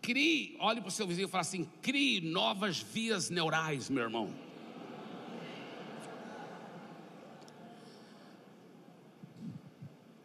[0.00, 4.34] crie, olhe para o seu vizinho e fale assim: crie novas vias neurais, meu irmão.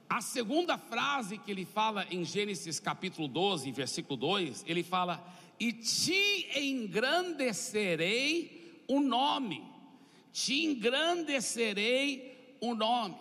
[0.10, 5.22] A segunda frase que ele fala em Gênesis capítulo 12, versículo 2, ele fala:
[5.60, 8.53] E te engrandecerei
[8.88, 9.64] o nome,
[10.32, 13.16] te engrandecerei o nome.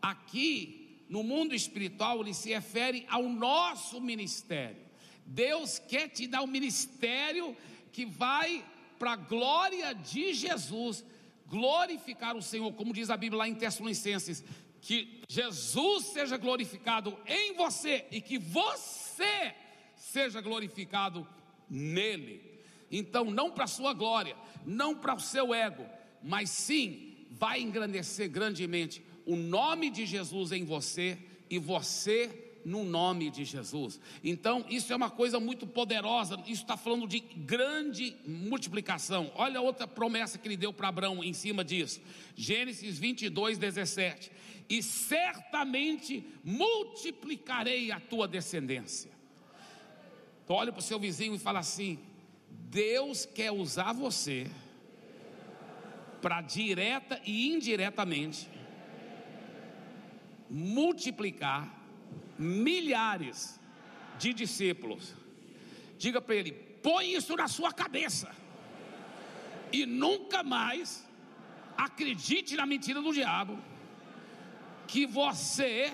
[0.00, 4.84] Aqui, no mundo espiritual, ele se refere ao nosso ministério.
[5.24, 7.56] Deus quer te dar um ministério
[7.92, 8.64] que vai
[8.98, 11.04] para a glória de Jesus,
[11.46, 14.44] glorificar o Senhor, como diz a Bíblia lá em Tessalonicenses
[14.80, 19.52] que Jesus seja glorificado em você e que você
[19.96, 21.26] seja glorificado
[21.68, 22.55] nele.
[22.90, 25.84] Então, não para a sua glória, não para o seu ego,
[26.22, 31.18] mas sim vai engrandecer grandemente o nome de Jesus em você
[31.50, 34.00] e você no nome de Jesus.
[34.24, 39.30] Então, isso é uma coisa muito poderosa, isso está falando de grande multiplicação.
[39.36, 42.00] Olha outra promessa que ele deu para Abraão em cima disso,
[42.34, 44.32] Gênesis 22, 17:
[44.68, 49.12] E certamente multiplicarei a tua descendência.
[50.42, 52.00] Então olha para o seu vizinho e fala assim:
[52.48, 54.46] Deus quer usar você
[56.20, 58.48] para direta e indiretamente
[60.50, 61.72] multiplicar
[62.38, 63.60] milhares
[64.18, 65.14] de discípulos.
[65.98, 68.34] Diga para ele: põe isso na sua cabeça
[69.72, 71.04] e nunca mais
[71.76, 73.58] acredite na mentira do diabo
[74.86, 75.92] que você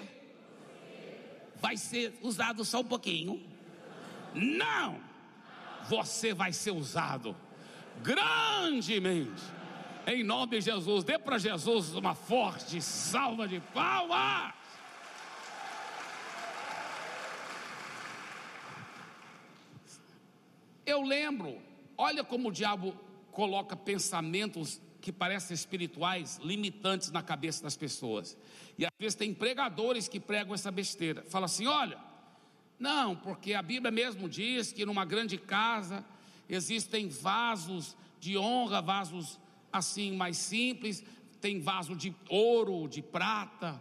[1.60, 3.42] vai ser usado só um pouquinho
[4.34, 5.11] não!
[5.88, 7.36] Você vai ser usado
[8.02, 9.42] grandemente.
[10.06, 14.52] Em nome de Jesus, dê para Jesus uma forte salva de palmas.
[20.84, 21.60] Eu lembro,
[21.96, 22.96] olha como o diabo
[23.30, 28.36] coloca pensamentos que parecem espirituais limitantes na cabeça das pessoas.
[28.76, 31.24] E às vezes tem pregadores que pregam essa besteira.
[31.28, 31.98] Fala assim: olha,
[32.82, 36.04] não, porque a Bíblia mesmo diz que numa grande casa
[36.48, 39.38] existem vasos de honra, vasos
[39.72, 41.02] assim mais simples,
[41.40, 43.80] tem vaso de ouro, de prata,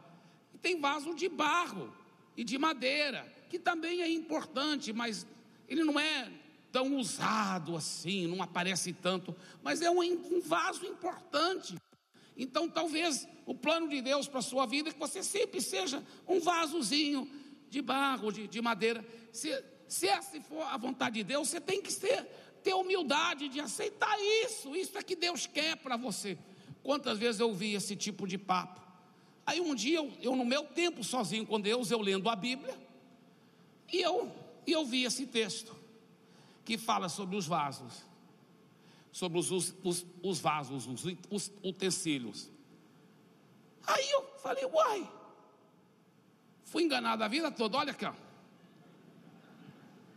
[0.54, 1.92] e tem vaso de barro
[2.38, 5.26] e de madeira, que também é importante, mas
[5.68, 6.32] ele não é
[6.72, 11.76] tão usado assim, não aparece tanto, mas é um, um vaso importante.
[12.38, 16.04] Então, talvez o plano de Deus para a sua vida é que você sempre seja
[16.28, 17.30] um vasozinho
[17.72, 19.04] de barro, de, de madeira.
[19.32, 22.24] Se, se essa for a vontade de Deus, você tem que ser,
[22.62, 24.76] ter humildade de aceitar isso.
[24.76, 26.38] Isso é que Deus quer para você.
[26.84, 28.82] Quantas vezes eu ouvi esse tipo de papo?
[29.46, 32.78] Aí um dia, eu, eu, no meu tempo sozinho com Deus, eu lendo a Bíblia,
[33.92, 34.30] e eu,
[34.68, 35.74] e eu vi esse texto
[36.66, 38.04] que fala sobre os vasos,
[39.14, 42.50] sobre os, os, os vasos, os, os utensílios.
[43.88, 45.10] Aí eu falei, uai,
[46.72, 48.06] Fui enganado a vida toda, olha aqui.
[48.06, 48.14] Ó.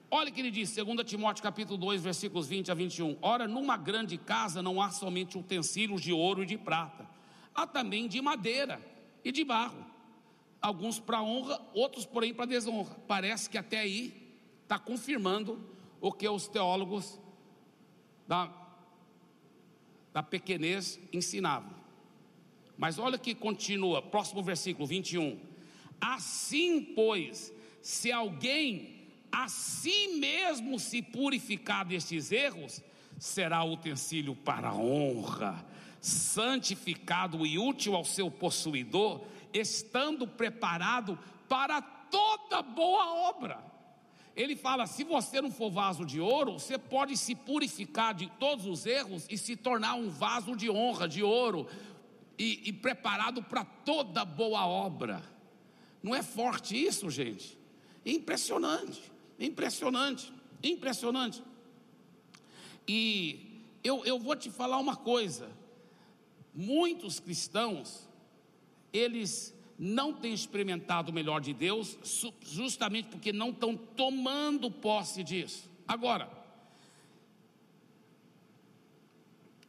[0.09, 3.19] Olha o que ele diz, 2 Timóteo capítulo 2, versículos 20 a 21.
[3.21, 7.09] Ora, numa grande casa não há somente utensílios de ouro e de prata,
[7.53, 8.81] há também de madeira
[9.25, 9.85] e de barro.
[10.63, 12.95] Alguns para honra, outros, porém, para desonra.
[13.09, 15.61] Parece que até aí está confirmando
[16.01, 17.21] o que os teólogos
[18.29, 18.49] da,
[20.13, 21.75] da pequenez ensinavam.
[22.79, 25.54] Mas olha que continua, próximo versículo 21.
[26.01, 27.53] Assim, pois,
[27.83, 28.95] se alguém
[29.31, 32.81] a si mesmo se purificar destes erros,
[33.19, 35.65] será utensílio para honra,
[36.01, 43.59] santificado e útil ao seu possuidor, estando preparado para toda boa obra.
[44.37, 48.67] Ele fala: se você não for vaso de ouro, você pode se purificar de todos
[48.67, 51.67] os erros e se tornar um vaso de honra, de ouro,
[52.39, 55.34] e, e preparado para toda boa obra.
[56.05, 57.59] Não é forte isso, gente?
[58.05, 60.31] Impressionante, impressionante,
[60.63, 61.43] impressionante.
[62.87, 65.51] E eu, eu vou te falar uma coisa:
[66.55, 68.07] muitos cristãos,
[68.93, 71.97] eles não têm experimentado o melhor de Deus,
[72.43, 75.71] justamente porque não estão tomando posse disso.
[75.89, 76.31] Agora,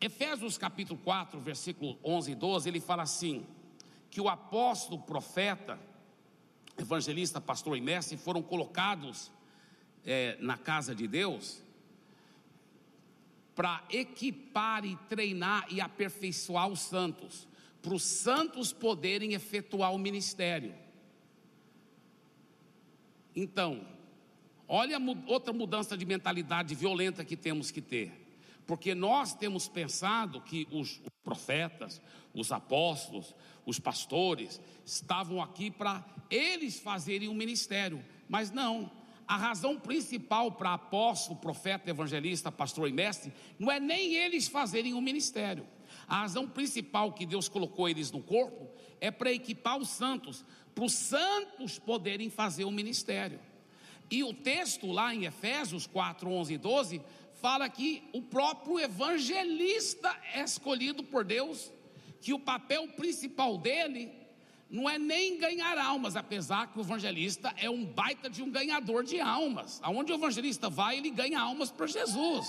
[0.02, 3.48] Efésios capítulo 4, versículo 11 e 12, ele fala assim:
[4.12, 5.80] que o apóstolo, profeta,
[6.78, 9.32] evangelista, pastor e mestre foram colocados
[10.06, 11.64] é, na casa de Deus
[13.56, 17.48] para equipar e treinar e aperfeiçoar os santos,
[17.82, 20.76] para os santos poderem efetuar o ministério.
[23.34, 23.88] Então,
[24.68, 28.12] olha outra mudança de mentalidade violenta que temos que ter,
[28.68, 32.02] porque nós temos pensado que os profetas,
[32.36, 33.34] os apóstolos,
[33.66, 38.92] os pastores estavam aqui para eles fazerem o um ministério, mas não.
[39.28, 44.94] A razão principal para apóstolo, profeta, evangelista, pastor e mestre não é nem eles fazerem
[44.94, 45.66] o um ministério.
[46.08, 48.70] A razão principal que Deus colocou eles no corpo
[49.02, 50.46] é para equipar os santos,
[50.76, 53.40] para os santos poderem fazer o ministério.
[54.12, 57.02] E o texto lá em Efésios 4, 11 e 12
[57.42, 61.72] fala que o próprio evangelista é escolhido por Deus
[62.22, 64.12] que o papel principal dele
[64.70, 69.04] não é nem ganhar almas, apesar que o evangelista é um baita de um ganhador
[69.04, 69.80] de almas.
[69.84, 72.48] Aonde o evangelista vai, ele ganha almas para Jesus,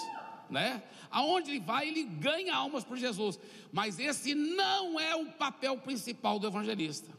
[0.48, 0.82] né?
[1.10, 3.38] Aonde ele vai, ele ganha almas para Jesus.
[3.72, 7.12] Mas esse não é o papel principal do evangelista.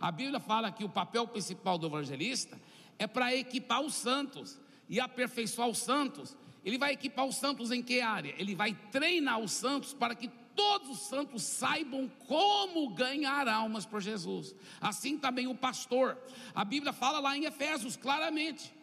[0.00, 2.60] A Bíblia fala que o papel principal do evangelista
[2.98, 6.36] é para equipar os santos e aperfeiçoar os santos.
[6.64, 8.34] Ele vai equipar os santos em que área?
[8.38, 14.00] Ele vai treinar os santos para que todos os santos saibam como ganhar almas para
[14.00, 14.54] Jesus.
[14.80, 16.18] Assim também o pastor.
[16.54, 18.74] A Bíblia fala lá em Efésios claramente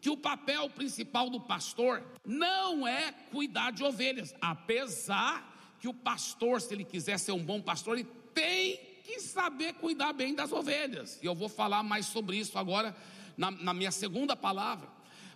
[0.00, 5.46] que o papel principal do pastor não é cuidar de ovelhas, apesar
[5.78, 10.12] que o pastor, se ele quiser ser um bom pastor, ele tem que saber cuidar
[10.14, 11.18] bem das ovelhas.
[11.22, 12.96] E eu vou falar mais sobre isso agora
[13.36, 14.88] na, na minha segunda palavra,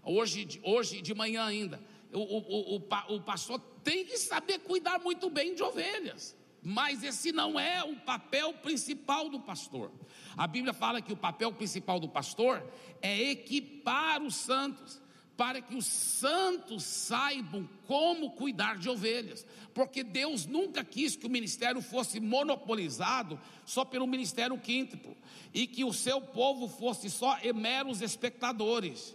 [0.03, 1.80] hoje, hoje de manhã ainda.
[2.15, 6.37] O, o, o, o pastor tem que saber cuidar muito bem de ovelhas.
[6.62, 9.93] Mas esse não é o papel principal do pastor.
[10.35, 12.67] A Bíblia fala que o papel principal do pastor
[13.03, 15.03] é equipar os santos,
[15.37, 19.45] para que os santos saibam como cuidar de ovelhas,
[19.75, 25.15] porque Deus nunca quis que o ministério fosse monopolizado só pelo ministério quíntuplo
[25.53, 29.15] e que o seu povo fosse só meros espectadores.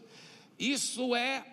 [0.59, 1.43] Isso é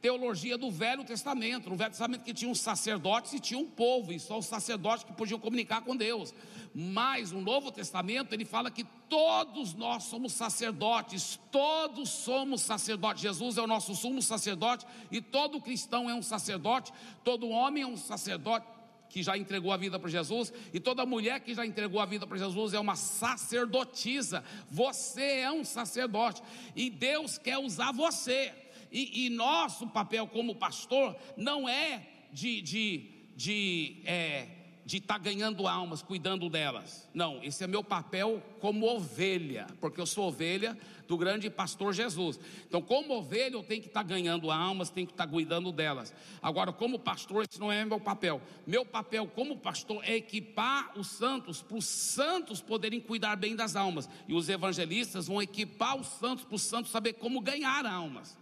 [0.00, 1.70] teologia do Velho Testamento.
[1.70, 5.04] No Velho Testamento que tinha um sacerdotes e tinha um povo, e só os sacerdotes
[5.04, 6.34] que podiam comunicar com Deus.
[6.74, 13.22] Mas o Novo Testamento ele fala que todos nós somos sacerdotes, todos somos sacerdotes.
[13.22, 16.92] Jesus é o nosso sumo sacerdote e todo cristão é um sacerdote,
[17.24, 18.66] todo homem é um sacerdote
[19.08, 22.26] que já entregou a vida para Jesus, e toda mulher que já entregou a vida
[22.26, 24.44] para Jesus é uma sacerdotisa.
[24.70, 26.42] Você é um sacerdote,
[26.74, 28.52] e Deus quer usar você.
[28.90, 34.48] E, e nosso papel como pastor não é de, de, de é,
[34.86, 37.08] de estar tá ganhando almas, cuidando delas.
[37.12, 40.78] Não, esse é meu papel como ovelha, porque eu sou ovelha
[41.08, 42.38] do grande pastor Jesus.
[42.68, 45.72] Então, como ovelha, eu tenho que estar tá ganhando almas, tenho que estar tá cuidando
[45.72, 46.14] delas.
[46.40, 48.40] Agora, como pastor, esse não é meu papel.
[48.64, 53.74] Meu papel como pastor é equipar os santos, para os santos poderem cuidar bem das
[53.74, 54.08] almas.
[54.28, 58.38] E os evangelistas vão equipar os santos, para os santos saber como ganhar almas.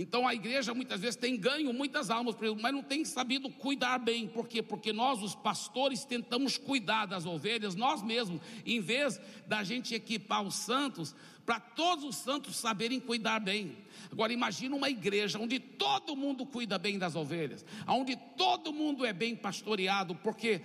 [0.00, 4.28] Então a igreja muitas vezes tem ganho muitas almas, mas não tem sabido cuidar bem.
[4.28, 4.62] Por quê?
[4.62, 10.42] Porque nós, os pastores, tentamos cuidar das ovelhas, nós mesmos, em vez da gente equipar
[10.42, 13.76] os santos, para todos os santos saberem cuidar bem.
[14.12, 19.12] Agora imagina uma igreja onde todo mundo cuida bem das ovelhas, onde todo mundo é
[19.12, 20.60] bem pastoreado, porque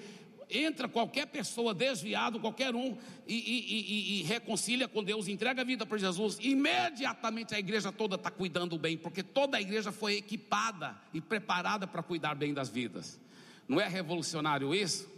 [0.50, 5.66] entra qualquer pessoa desviado, qualquer um, e, e, e, e reconcilia com Deus, entrega a
[5.66, 10.16] vida para Jesus, imediatamente a igreja toda está cuidando bem, porque toda a igreja foi
[10.16, 13.20] equipada e preparada para cuidar bem das vidas.
[13.68, 15.10] Não é revolucionário isso?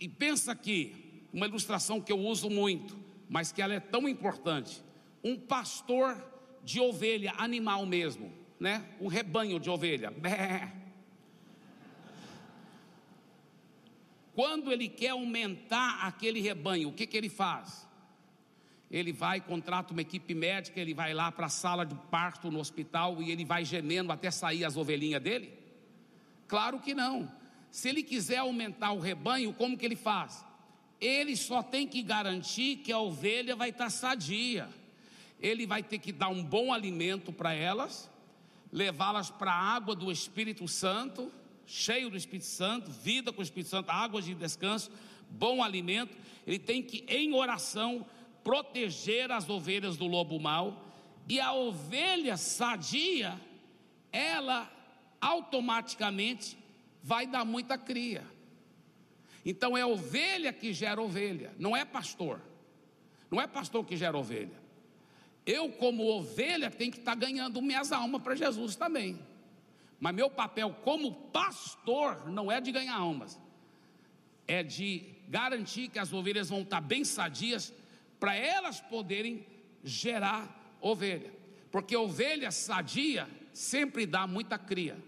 [0.00, 0.94] E pensa aqui,
[1.32, 2.96] uma ilustração que eu uso muito,
[3.28, 4.82] mas que ela é tão importante.
[5.22, 6.16] Um pastor
[6.64, 8.84] de ovelha, animal mesmo, né?
[9.00, 10.12] Um rebanho de ovelha.
[14.36, 17.88] Quando ele quer aumentar aquele rebanho, o que, que ele faz?
[18.90, 22.60] Ele vai, contrata uma equipe médica, ele vai lá para a sala de parto no
[22.60, 25.54] hospital e ele vai gemendo até sair as ovelhinhas dele?
[26.46, 27.32] Claro que não.
[27.70, 30.44] Se ele quiser aumentar o rebanho, como que ele faz?
[31.00, 34.68] Ele só tem que garantir que a ovelha vai estar sadia.
[35.40, 38.10] Ele vai ter que dar um bom alimento para elas,
[38.70, 41.32] levá-las para a água do Espírito Santo
[41.66, 44.90] cheio do Espírito Santo, vida com o Espírito Santo, águas de descanso,
[45.28, 46.16] bom alimento.
[46.46, 48.06] Ele tem que, em oração,
[48.44, 50.84] proteger as ovelhas do lobo mau.
[51.28, 53.40] E a ovelha sadia,
[54.12, 54.70] ela
[55.20, 56.56] automaticamente
[57.02, 58.24] vai dar muita cria.
[59.44, 62.40] Então é ovelha que gera ovelha, não é pastor.
[63.30, 64.66] Não é pastor que gera ovelha.
[65.44, 69.18] Eu, como ovelha, tenho que estar ganhando minhas almas para Jesus também.
[69.98, 73.40] Mas meu papel como pastor não é de ganhar almas,
[74.46, 77.72] é de garantir que as ovelhas vão estar bem sadias
[78.20, 79.46] para elas poderem
[79.82, 81.32] gerar ovelha.
[81.70, 84.98] Porque ovelha sadia sempre dá muita cria.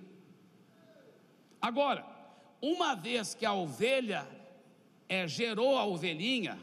[1.61, 2.05] Agora,
[2.61, 4.27] uma vez que a ovelha
[5.09, 6.59] é, gerou a ovelhinha,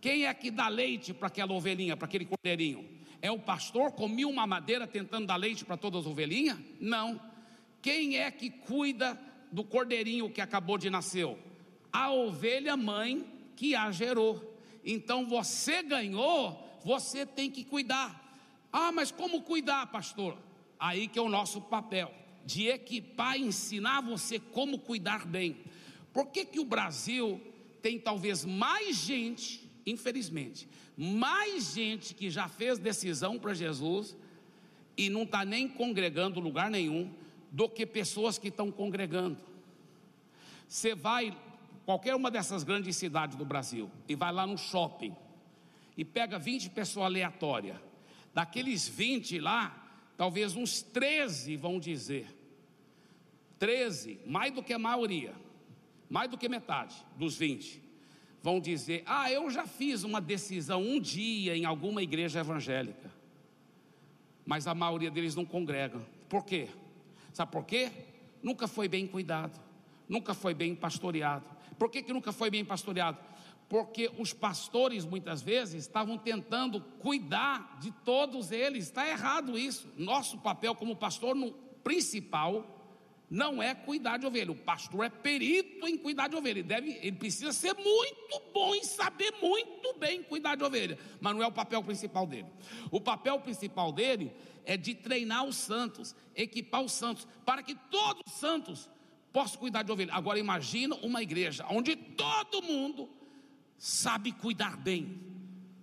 [0.00, 2.95] quem é que dá leite para aquela ovelhinha, para aquele cordeirinho?
[3.26, 6.60] É o pastor comia uma madeira tentando dar leite para todas as ovelhinhas?
[6.78, 7.20] Não.
[7.82, 9.20] Quem é que cuida
[9.50, 11.36] do cordeirinho que acabou de nascer?
[11.92, 14.56] A ovelha mãe que a gerou.
[14.84, 18.38] Então você ganhou, você tem que cuidar.
[18.72, 20.38] Ah, mas como cuidar, pastor?
[20.78, 22.14] Aí que é o nosso papel,
[22.44, 25.64] de equipar, ensinar você como cuidar bem.
[26.12, 27.40] Por que, que o Brasil
[27.82, 34.16] tem talvez mais gente infelizmente, mais gente que já fez decisão para Jesus
[34.96, 37.14] e não está nem congregando lugar nenhum,
[37.52, 39.38] do que pessoas que estão congregando.
[40.66, 41.36] Você vai,
[41.84, 45.14] qualquer uma dessas grandes cidades do Brasil, e vai lá no shopping,
[45.96, 47.78] e pega 20 pessoas aleatórias.
[48.34, 52.26] Daqueles 20 lá, talvez uns 13 vão dizer.
[53.58, 55.34] 13, mais do que a maioria,
[56.10, 57.85] mais do que metade dos 20
[58.46, 63.10] vão dizer: Ah, eu já fiz uma decisão um dia em alguma igreja evangélica.
[64.44, 66.06] mas a maioria deles não congregam.
[66.28, 66.68] Por quê?
[67.32, 67.90] Sabe por quê?
[68.40, 69.60] Nunca foi bem cuidado,
[70.08, 71.44] nunca foi bem pastoreado.
[71.76, 73.18] Por que, que nunca foi bem pastoreado?
[73.68, 78.84] Porque os pastores muitas vezes estavam tentando cuidar de todos eles.
[78.84, 79.92] Está errado isso.
[79.96, 81.50] Nosso papel como pastor no
[81.82, 82.64] principal
[83.28, 84.52] não é cuidar de ovelha.
[84.52, 86.60] O pastor é perito em cuidar de ovelha.
[86.60, 90.98] Ele, deve, ele precisa ser muito bom em saber muito bem cuidar de ovelha.
[91.20, 92.46] Mas não é o papel principal dele.
[92.90, 94.32] O papel principal dele
[94.64, 98.88] é de treinar os santos, equipar os santos, para que todos os santos
[99.32, 100.14] possam cuidar de ovelha.
[100.14, 103.10] Agora imagina uma igreja onde todo mundo
[103.76, 105.20] sabe cuidar bem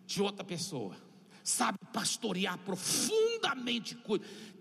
[0.06, 0.96] de outra pessoa,
[1.44, 3.98] sabe pastorear profundamente.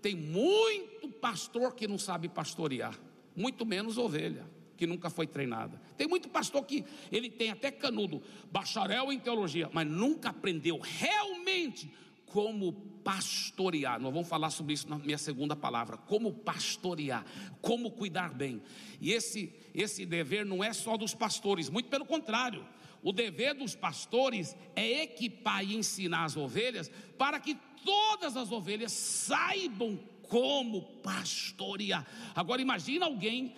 [0.01, 0.92] Tem muito
[1.23, 2.99] pastor que não sabe pastorear,
[3.33, 4.45] muito menos ovelha
[4.75, 5.81] que nunca foi treinada.
[5.95, 8.21] Tem muito pastor que ele tem até canudo,
[8.51, 11.89] bacharel em teologia, mas nunca aprendeu realmente
[12.25, 12.73] como
[13.05, 14.01] pastorear.
[14.01, 17.25] Nós vamos falar sobre isso na minha segunda palavra, como pastorear,
[17.61, 18.61] como cuidar bem.
[18.99, 22.67] E esse esse dever não é só dos pastores, muito pelo contrário.
[23.01, 27.55] O dever dos pastores é equipar e ensinar as ovelhas para que
[27.85, 29.97] todas as ovelhas saibam
[30.33, 32.03] como pastorear.
[32.33, 33.53] Agora imagina alguém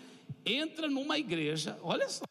[0.45, 2.25] entra numa igreja, olha só,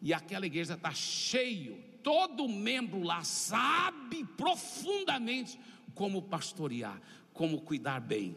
[0.00, 5.58] e aquela igreja está cheio, todo membro lá sabe profundamente
[5.92, 8.36] como pastorear, como cuidar bem.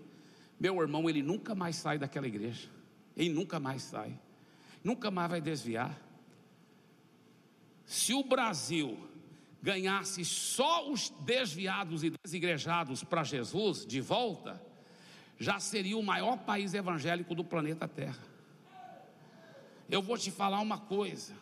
[0.60, 2.68] Meu irmão, ele nunca mais sai daquela igreja,
[3.16, 4.20] ele nunca mais sai,
[4.84, 6.01] nunca mais vai desviar.
[7.86, 9.08] Se o Brasil
[9.62, 14.60] ganhasse só os desviados e desigrejados para Jesus de volta,
[15.38, 18.24] já seria o maior país evangélico do planeta Terra.
[19.90, 21.34] Eu vou te falar uma coisa.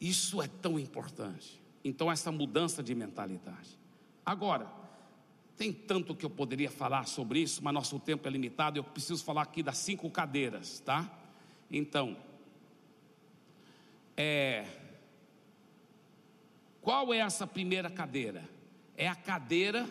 [0.00, 1.60] Isso é tão importante.
[1.84, 3.78] Então, essa mudança de mentalidade.
[4.24, 4.70] Agora,
[5.56, 8.78] tem tanto que eu poderia falar sobre isso, mas nosso tempo é limitado.
[8.78, 11.10] Eu preciso falar aqui das cinco cadeiras, tá?
[11.70, 12.16] Então,
[14.16, 14.66] é,
[16.80, 18.48] qual é essa primeira cadeira?
[18.96, 19.88] É a cadeira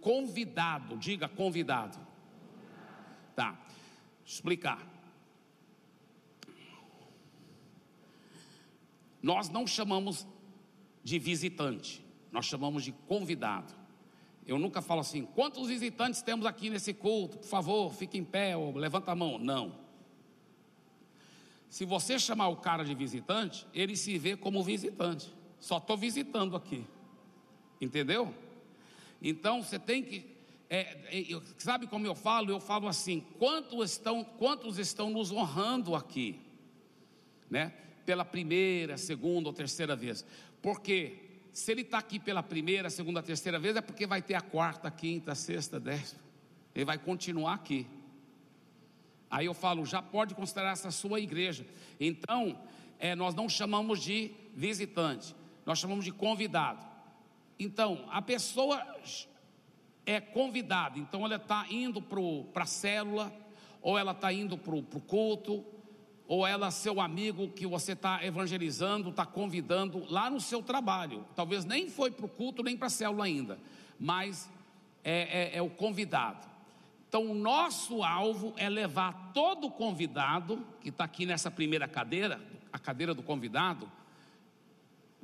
[0.00, 0.96] convidado.
[0.96, 1.98] Diga convidado.
[3.34, 3.58] Tá.
[4.24, 4.86] Explicar.
[9.22, 10.26] Nós não chamamos
[11.02, 13.74] de visitante, nós chamamos de convidado.
[14.46, 17.38] Eu nunca falo assim, quantos visitantes temos aqui nesse culto?
[17.38, 19.38] Por favor, fique em pé ou levanta a mão.
[19.38, 19.78] Não.
[21.68, 25.32] Se você chamar o cara de visitante, ele se vê como visitante.
[25.60, 26.84] Só estou visitando aqui.
[27.80, 28.34] Entendeu?
[29.20, 30.30] Então você tem que.
[30.68, 32.50] É, é, sabe como eu falo?
[32.50, 36.40] Eu falo assim: quantos estão, quantos estão nos honrando aqui?
[37.48, 37.72] Né?
[38.06, 40.24] Pela primeira, segunda ou terceira vez.
[40.62, 44.40] Porque se ele está aqui pela primeira, segunda, terceira vez, é porque vai ter a
[44.40, 46.20] quarta, quinta, sexta, décima.
[46.74, 47.86] Ele vai continuar aqui.
[49.30, 51.64] Aí eu falo, já pode considerar essa sua igreja.
[51.98, 52.58] Então,
[52.98, 56.89] é, nós não chamamos de visitante, nós chamamos de convidado.
[57.62, 58.82] Então, a pessoa
[60.06, 63.30] é convidada, então ela está indo para a célula,
[63.82, 65.62] ou ela está indo para o culto,
[66.26, 71.26] ou ela, seu amigo que você está evangelizando, está convidando lá no seu trabalho.
[71.36, 73.58] Talvez nem foi para o culto, nem para a célula ainda,
[73.98, 74.48] mas
[75.04, 76.48] é, é, é o convidado.
[77.10, 82.40] Então, o nosso alvo é levar todo convidado, que está aqui nessa primeira cadeira,
[82.72, 83.90] a cadeira do convidado,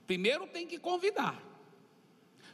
[0.06, 1.40] primeiro tem que convidar,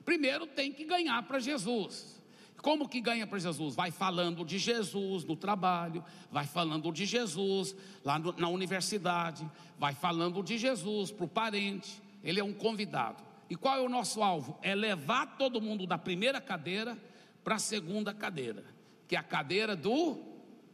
[0.02, 2.20] primeiro tem que ganhar para Jesus.
[2.60, 3.74] Como que ganha para Jesus?
[3.74, 7.74] Vai falando de Jesus no trabalho, vai falando de Jesus
[8.04, 9.48] lá no, na universidade,
[9.78, 13.22] vai falando de Jesus para o parente, ele é um convidado.
[13.50, 14.58] E qual é o nosso alvo?
[14.62, 16.96] É levar todo mundo da primeira cadeira
[17.42, 18.64] para a segunda cadeira
[19.12, 20.18] que é a cadeira do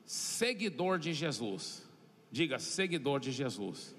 [0.04, 1.84] seguidor de Jesus.
[2.30, 3.96] Diga, seguidor de Jesus.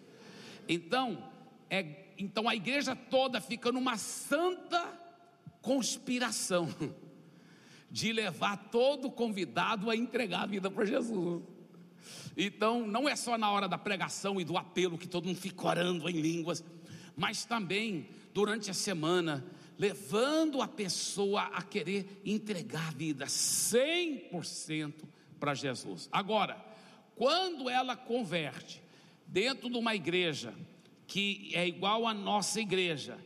[0.65, 1.29] Então,
[1.69, 4.97] é, então a igreja toda fica numa santa
[5.61, 6.67] conspiração
[7.89, 11.43] de levar todo convidado a entregar a vida para Jesus.
[12.37, 15.67] Então, não é só na hora da pregação e do apelo que todo mundo fica
[15.67, 16.63] orando em línguas,
[17.15, 19.45] mas também durante a semana
[19.77, 24.93] levando a pessoa a querer entregar a vida 100%
[25.39, 26.09] para Jesus.
[26.11, 26.63] Agora,
[27.15, 28.83] quando ela converte
[29.25, 30.53] dentro de uma igreja
[31.07, 33.17] que é igual à nossa igreja,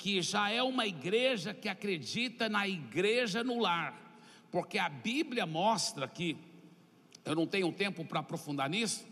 [0.00, 4.18] que já é uma igreja que acredita na igreja no lar,
[4.50, 6.36] porque a Bíblia mostra que,
[7.24, 9.06] eu não tenho tempo para aprofundar nisso,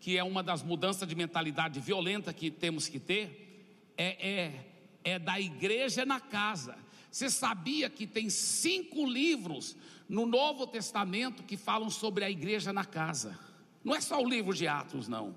[0.00, 4.66] que é uma das mudanças de mentalidade violenta que temos que ter, é, é
[5.06, 6.76] é da igreja na casa.
[7.12, 9.76] Você sabia que tem cinco livros
[10.08, 13.38] no Novo Testamento que falam sobre a igreja na casa?
[13.84, 15.32] Não é só o livro de Atos, não.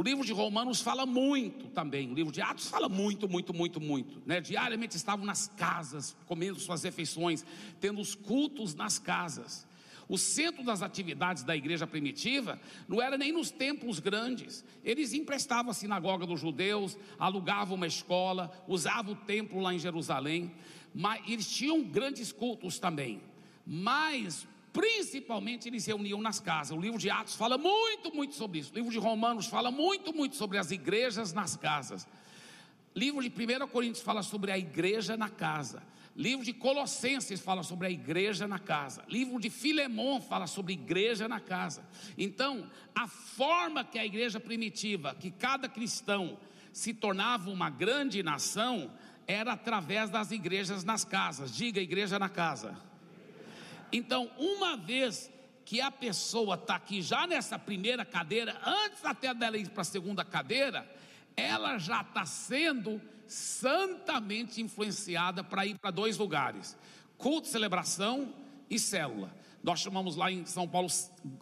[0.00, 2.10] O livro de Romanos fala muito também.
[2.10, 4.22] O livro de Atos fala muito, muito, muito, muito.
[4.24, 4.40] Né?
[4.40, 7.44] Diariamente estavam nas casas, comendo suas refeições,
[7.82, 9.68] tendo os cultos nas casas.
[10.08, 14.64] O centro das atividades da igreja primitiva não era nem nos templos grandes.
[14.82, 20.50] Eles emprestavam a sinagoga dos judeus, alugavam uma escola, usavam o templo lá em Jerusalém.
[20.94, 23.20] Mas eles tinham grandes cultos também.
[23.66, 26.76] Mas principalmente eles reuniam nas casas.
[26.76, 28.72] O livro de Atos fala muito, muito sobre isso.
[28.72, 32.06] O livro de Romanos fala muito, muito sobre as igrejas nas casas.
[32.94, 35.82] Livro de 1 Coríntios fala sobre a igreja na casa.
[36.16, 39.04] Livro de Colossenses fala sobre a igreja na casa.
[39.08, 41.84] Livro de Filemão fala sobre igreja na casa.
[42.18, 46.36] Então, a forma que a igreja primitiva, que cada cristão
[46.72, 48.90] se tornava uma grande nação,
[49.26, 51.54] era através das igrejas nas casas.
[51.54, 52.89] Diga igreja na casa.
[53.92, 55.30] Então, uma vez
[55.64, 59.84] que a pessoa está aqui já nessa primeira cadeira, antes até dela ir para a
[59.84, 60.88] segunda cadeira,
[61.36, 66.76] ela já está sendo santamente influenciada para ir para dois lugares:
[67.16, 68.34] culto, celebração
[68.68, 69.34] e célula.
[69.62, 70.88] Nós chamamos lá em São Paulo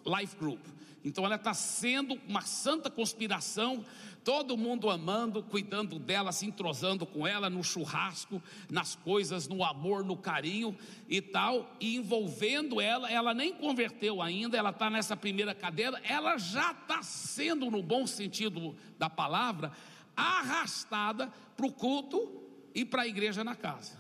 [0.05, 0.65] Life Group.
[1.05, 3.85] Então ela está sendo uma santa conspiração,
[4.29, 10.05] todo mundo amando, cuidando dela, se entrosando com ela no churrasco, nas coisas, no amor,
[10.05, 10.77] no carinho
[11.09, 13.11] e tal, e envolvendo ela.
[13.11, 18.07] Ela nem converteu ainda, ela está nessa primeira cadeira, ela já está sendo, no bom
[18.07, 19.73] sentido da palavra,
[20.15, 22.31] arrastada para o culto
[22.75, 23.97] e para a igreja na casa.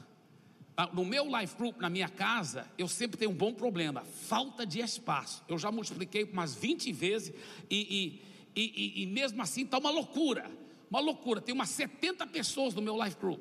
[0.77, 4.67] Ah, no meu life group, na minha casa, eu sempre tenho um bom problema: falta
[4.67, 5.43] de espaço.
[5.49, 7.35] Eu já multipliquei umas 20 vezes
[7.71, 8.29] e, e,
[8.61, 10.51] e, e mesmo assim está uma loucura.
[10.91, 11.41] Uma loucura.
[11.41, 13.41] Tem umas 70 pessoas no meu life group.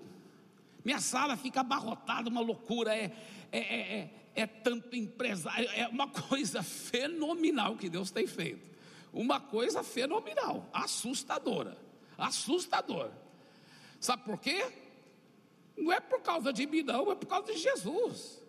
[0.83, 2.95] Minha sala fica abarrotada, uma loucura.
[2.95, 3.11] É,
[3.51, 5.69] é, é, é, é tanto empresário.
[5.71, 8.69] É uma coisa fenomenal que Deus tem feito.
[9.13, 11.87] Uma coisa fenomenal, assustadora
[12.17, 13.11] assustador.
[13.99, 14.71] Sabe por quê?
[15.77, 18.41] Não é por causa de mim, não, é por causa de Jesus.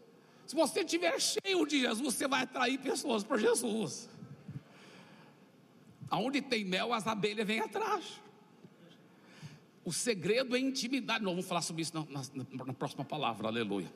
[0.47, 4.09] Se você estiver cheio de Jesus, você vai atrair pessoas para Jesus.
[6.11, 8.21] Aonde tem mel, as abelhas vêm atrás.
[9.85, 11.25] O segredo é intimidade.
[11.25, 13.93] Não vamos falar sobre isso na, na, na próxima palavra, aleluia.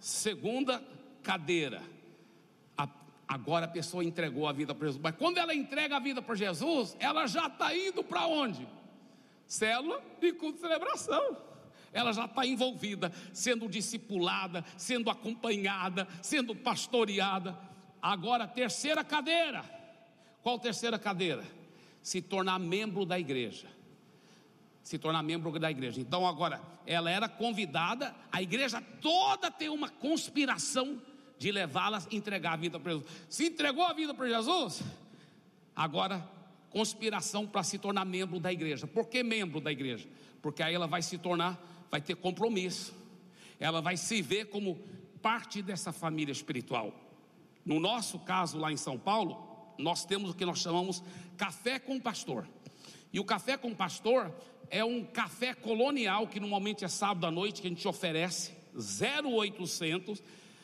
[0.00, 0.82] Segunda
[1.22, 1.82] cadeira
[3.28, 5.02] Agora a pessoa entregou a vida para Jesus.
[5.02, 8.66] Mas quando ela entrega a vida para Jesus, ela já está indo para onde?
[9.46, 11.36] Célula e culto celebração.
[11.92, 17.58] Ela já está envolvida, sendo discipulada, sendo acompanhada, sendo pastoreada.
[18.00, 19.62] Agora, terceira cadeira.
[20.42, 21.44] Qual terceira cadeira?
[22.02, 23.66] Se tornar membro da igreja.
[24.82, 26.00] Se tornar membro da igreja.
[26.00, 31.00] Então, agora, ela era convidada, a igreja toda tem uma conspiração
[31.38, 33.10] de levá-las a entregar a vida para Jesus.
[33.28, 34.82] Se entregou a vida para Jesus,
[35.76, 36.26] agora
[36.70, 38.86] conspiração para se tornar membro da igreja.
[38.86, 40.08] Por que membro da igreja?
[40.42, 41.60] Porque aí ela vai se tornar,
[41.90, 42.94] vai ter compromisso.
[43.60, 44.78] Ela vai se ver como
[45.20, 46.94] parte dessa família espiritual.
[47.64, 49.47] No nosso caso lá em São Paulo,
[49.78, 51.02] nós temos o que nós chamamos
[51.36, 52.48] café com pastor.
[53.12, 54.34] E o café com pastor
[54.70, 60.22] é um café colonial que normalmente é sábado à noite que a gente oferece 0800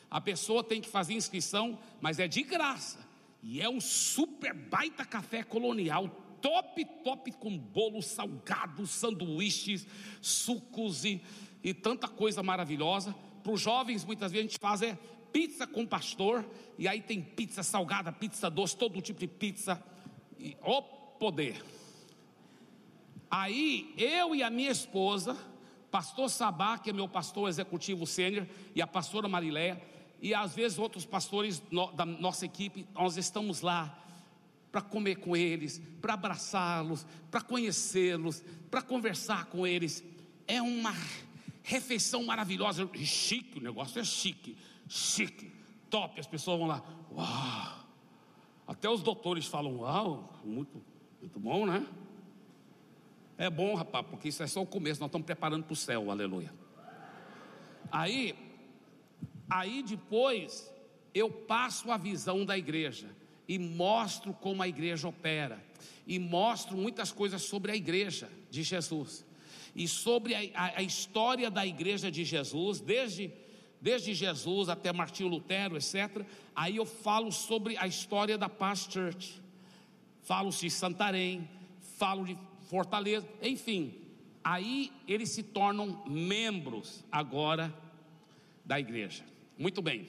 [0.09, 3.05] a pessoa tem que fazer inscrição, mas é de graça.
[3.43, 6.07] E é um super baita café colonial,
[6.41, 9.85] top, top, com bolo salgado, sanduíches,
[10.21, 11.21] sucos e,
[11.61, 13.13] e tanta coisa maravilhosa.
[13.43, 14.97] Para os jovens, muitas vezes a gente faz é
[15.35, 16.45] pizza com pastor,
[16.77, 19.83] e aí tem pizza salgada, pizza doce, todo tipo de pizza.
[20.39, 21.61] E, o poder.
[23.29, 25.37] Aí eu e a minha esposa,
[25.91, 29.81] pastor Sabá, que é meu pastor executivo sênior, e a pastora Mariléia,
[30.21, 31.61] e às vezes outros pastores
[31.93, 33.93] da nossa equipe, nós estamos lá
[34.71, 40.01] para comer com eles, para abraçá-los, para conhecê-los, para conversar com eles.
[40.47, 40.95] É uma
[41.61, 44.55] refeição maravilhosa, chique, o negócio é chique,
[44.87, 45.51] chique,
[45.89, 46.19] top.
[46.19, 47.85] As pessoas vão lá, uau.
[48.67, 50.81] Até os doutores falam, uau, muito,
[51.19, 51.85] muito bom, né?
[53.37, 56.09] É bom, rapaz, porque isso é só o começo, nós estamos preparando para o céu,
[56.09, 56.53] aleluia.
[57.91, 58.35] Aí
[59.49, 60.71] Aí depois
[61.13, 63.07] eu passo a visão da igreja
[63.47, 65.63] e mostro como a igreja opera
[66.07, 69.25] e mostro muitas coisas sobre a igreja de Jesus
[69.75, 73.31] e sobre a, a, a história da igreja de Jesus, desde,
[73.85, 76.25] desde Jesus até Martinho Lutero, etc.
[76.55, 79.39] Aí eu falo sobre a história da Paz Church,
[80.23, 81.47] falo de Santarém,
[81.97, 82.35] falo de
[82.67, 83.93] Fortaleza, enfim,
[84.45, 87.73] Aí eles se tornam membros agora
[88.63, 89.23] da igreja.
[89.57, 90.07] Muito bem.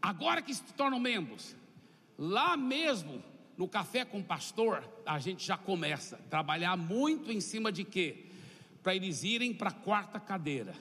[0.00, 1.56] Agora que se tornam membros,
[2.16, 3.20] lá mesmo
[3.58, 7.82] no café com o pastor, a gente já começa a trabalhar muito em cima de
[7.82, 8.26] quê?
[8.80, 10.72] Para eles irem para a quarta cadeira.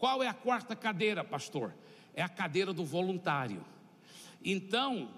[0.00, 1.74] Qual é a quarta cadeira, pastor?
[2.14, 3.62] É a cadeira do voluntário.
[4.42, 5.10] Então,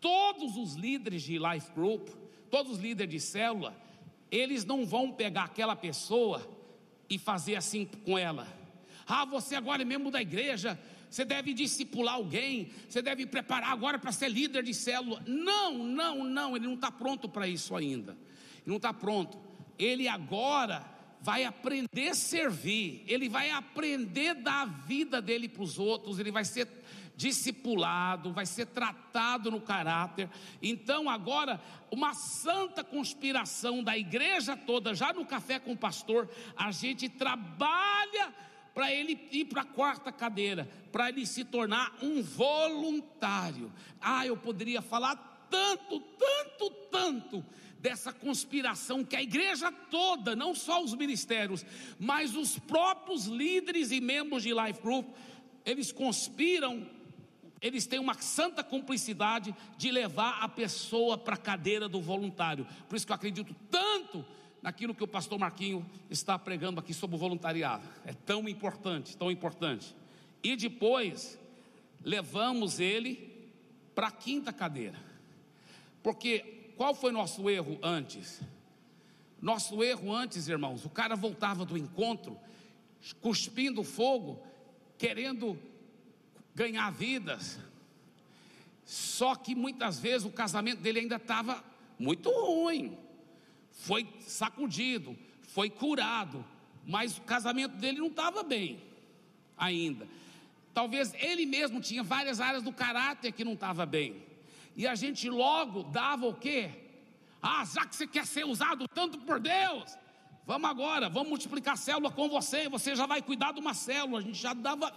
[0.00, 2.08] todos os líderes de life group,
[2.50, 3.76] todos os líderes de célula,
[4.30, 6.40] eles não vão pegar aquela pessoa
[7.08, 8.48] e fazer assim com ela.
[9.06, 13.98] Ah, você agora é membro da igreja, você deve discipular alguém, você deve preparar agora
[13.98, 15.22] para ser líder de célula.
[15.26, 18.12] Não, não, não, ele não está pronto para isso ainda.
[18.12, 19.38] Ele não está pronto.
[19.78, 20.93] Ele agora
[21.24, 26.18] vai aprender a servir, ele vai aprender a dar a vida dele para os outros,
[26.18, 26.68] ele vai ser
[27.16, 30.28] discipulado, vai ser tratado no caráter.
[30.62, 31.58] Então, agora,
[31.90, 38.34] uma santa conspiração da igreja toda, já no café com o pastor, a gente trabalha
[38.74, 43.72] para ele ir para a quarta cadeira, para ele se tornar um voluntário.
[43.98, 45.16] Ah, eu poderia falar
[45.48, 47.44] tanto, tanto, tanto
[47.84, 51.66] dessa conspiração que a igreja toda, não só os ministérios,
[51.98, 55.06] mas os próprios líderes e membros de Life Group,
[55.66, 56.88] eles conspiram,
[57.60, 62.66] eles têm uma santa cumplicidade de levar a pessoa para a cadeira do voluntário.
[62.88, 64.24] Por isso que eu acredito tanto
[64.62, 67.86] naquilo que o pastor Marquinho está pregando aqui sobre o voluntariado.
[68.06, 69.94] É tão importante, tão importante.
[70.42, 71.38] E depois
[72.02, 73.30] levamos ele
[73.94, 74.98] para a quinta cadeira.
[76.02, 78.40] Porque qual foi nosso erro antes?
[79.40, 82.38] Nosso erro antes, irmãos, o cara voltava do encontro
[83.20, 84.42] cuspindo fogo,
[84.96, 85.58] querendo
[86.54, 87.58] ganhar vidas.
[88.84, 91.62] Só que muitas vezes o casamento dele ainda estava
[91.98, 92.96] muito ruim
[93.70, 96.44] foi sacudido, foi curado,
[96.86, 98.80] mas o casamento dele não estava bem
[99.56, 100.06] ainda.
[100.72, 104.22] Talvez ele mesmo tinha várias áreas do caráter que não estava bem.
[104.76, 106.70] E a gente logo dava o quê?
[107.42, 109.96] Ah, já que você quer ser usado tanto por Deus,
[110.46, 114.18] vamos agora, vamos multiplicar célula com você, você já vai cuidar de uma célula.
[114.18, 114.92] A gente já dava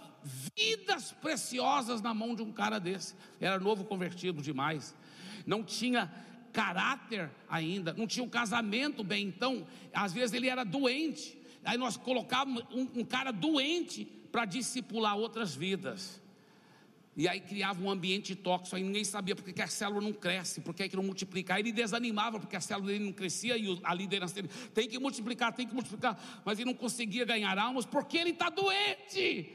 [0.56, 3.14] vidas preciosas na mão de um cara desse.
[3.40, 4.94] Era novo convertido demais.
[5.46, 6.10] Não tinha
[6.52, 11.96] caráter ainda, não tinha um casamento bem, então, às vezes ele era doente, aí nós
[11.96, 16.20] colocávamos um, um cara doente para discipular outras vidas.
[17.18, 20.62] E aí criava um ambiente tóxico, aí ninguém sabia porque que a célula não cresce,
[20.62, 21.54] porque é que não multiplica.
[21.54, 24.98] Aí ele desanimava porque a célula dele não crescia e a liderança dele tem que
[24.98, 29.52] multiplicar, tem que multiplicar, mas ele não conseguia ganhar almas porque ele está doente,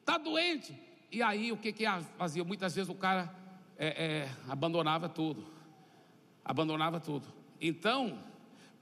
[0.00, 0.74] está doente.
[1.12, 1.84] E aí o que que
[2.16, 2.42] fazia?
[2.42, 3.32] Muitas vezes o cara
[3.78, 5.54] é, é, abandonava tudo
[6.44, 7.26] abandonava tudo.
[7.60, 8.18] Então,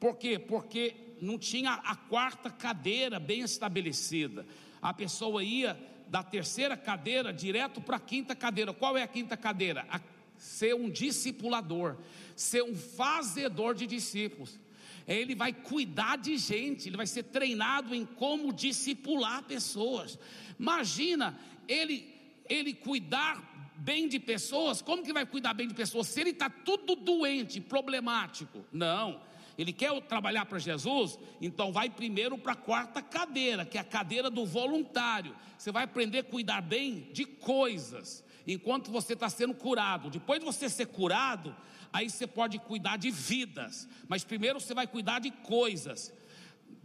[0.01, 0.39] por quê?
[0.39, 4.45] Porque não tinha a quarta cadeira bem estabelecida.
[4.81, 5.79] A pessoa ia
[6.12, 8.74] da terceira cadeira direto para a quinta cadeira.
[8.74, 9.86] Qual é a quinta cadeira?
[9.88, 9.98] A
[10.36, 11.96] ser um discipulador,
[12.36, 14.60] ser um fazedor de discípulos.
[15.08, 20.18] Ele vai cuidar de gente, ele vai ser treinado em como discipular pessoas.
[20.60, 22.12] Imagina ele
[22.46, 26.08] ele cuidar bem de pessoas, como que vai cuidar bem de pessoas?
[26.08, 29.18] Se ele está tudo doente, problemático, não.
[29.59, 33.84] Ele quer trabalhar para Jesus, então vai primeiro para a quarta cadeira, que é a
[33.84, 35.34] cadeira do voluntário.
[35.59, 40.11] Você vai aprender a cuidar bem de coisas, enquanto você está sendo curado.
[40.11, 41.55] Depois de você ser curado,
[41.92, 46.12] aí você pode cuidar de vidas, mas primeiro você vai cuidar de coisas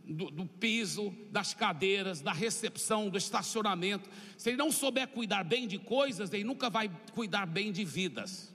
[0.07, 4.09] do, do, piso, das cadeiras, da recepção, do estacionamento.
[4.37, 8.53] Se ele não souber cuidar bem de coisas, ele nunca vai cuidar bem de vidas.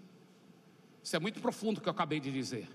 [1.03, 2.69] Isso é muito profundo o que eu acabei de dizer.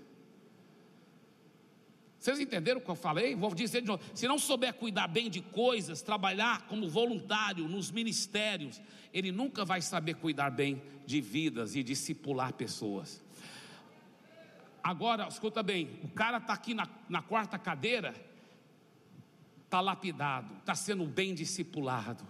[2.18, 3.36] Vocês entenderam o que eu falei?
[3.36, 4.02] Vou dizer de novo.
[4.12, 8.80] Se não souber cuidar bem de coisas, trabalhar como voluntário nos ministérios,
[9.14, 13.22] ele nunca vai saber cuidar bem de vidas e discipular pessoas.
[14.82, 18.14] Agora, escuta bem: o cara está aqui na, na quarta cadeira,
[19.64, 22.26] está lapidado, está sendo bem discipulado,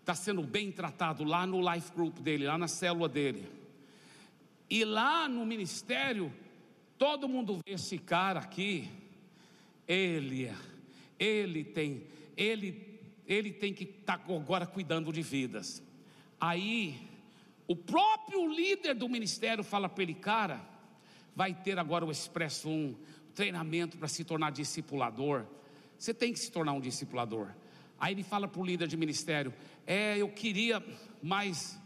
[0.00, 3.50] está sendo bem tratado lá no life group dele, lá na célula dele.
[4.70, 6.32] E lá no ministério,
[6.96, 8.90] todo mundo vê esse cara aqui,
[9.86, 10.52] ele,
[11.18, 12.04] ele tem,
[12.36, 15.82] ele, ele tem que estar tá agora cuidando de vidas.
[16.40, 16.98] Aí,
[17.66, 20.60] o próprio líder do ministério fala para ele, cara,
[21.34, 22.96] vai ter agora o Expresso 1,
[23.34, 25.44] treinamento para se tornar discipulador.
[25.98, 27.48] Você tem que se tornar um discipulador.
[27.98, 29.52] Aí ele fala para o líder de ministério:
[29.86, 30.84] É, eu queria,
[31.22, 31.78] mas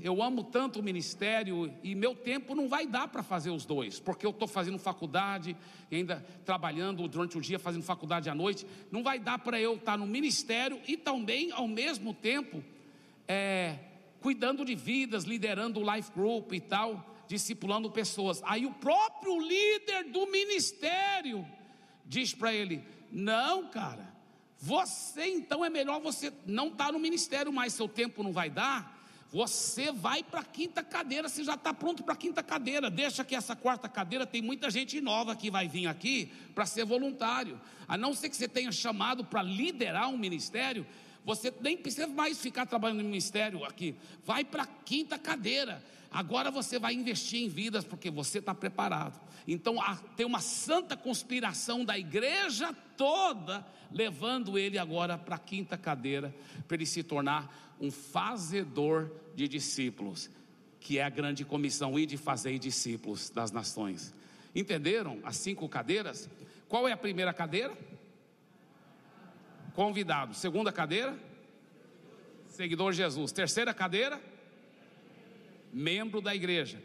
[0.00, 4.00] eu amo tanto o ministério e meu tempo não vai dar para fazer os dois,
[4.00, 5.56] porque eu estou fazendo faculdade,
[5.90, 8.66] ainda trabalhando durante o dia, fazendo faculdade à noite.
[8.90, 12.64] Não vai dar para eu estar no ministério e também, ao mesmo tempo,
[13.28, 13.78] é,
[14.20, 18.42] cuidando de vidas, liderando o life group e tal, discipulando pessoas.
[18.44, 21.46] Aí o próprio líder do ministério
[22.04, 24.12] diz para ele: Não, cara,
[24.58, 28.48] você então é melhor você não estar tá no ministério mais, seu tempo não vai
[28.48, 28.91] dar.
[29.32, 32.90] Você vai para a quinta cadeira, você já está pronto para a quinta cadeira.
[32.90, 36.84] Deixa que essa quarta cadeira tem muita gente nova que vai vir aqui para ser
[36.84, 37.58] voluntário.
[37.88, 40.86] A não ser que você tenha chamado para liderar um ministério,
[41.24, 43.94] você nem precisa mais ficar trabalhando no ministério aqui.
[44.22, 45.82] Vai para a quinta cadeira.
[46.12, 49.18] Agora você vai investir em vidas porque você está preparado.
[49.48, 49.76] Então
[50.14, 56.34] tem uma santa conspiração da igreja toda levando ele agora para a quinta cadeira
[56.68, 60.30] para ele se tornar um fazedor de discípulos,
[60.78, 64.14] que é a grande comissão e de fazer discípulos das nações.
[64.54, 66.28] Entenderam as cinco cadeiras?
[66.68, 67.76] Qual é a primeira cadeira?
[69.74, 70.34] Convidado.
[70.34, 71.18] Segunda cadeira?
[72.48, 73.32] Seguidor Jesus.
[73.32, 74.31] Terceira cadeira?
[75.72, 76.82] Membro da igreja.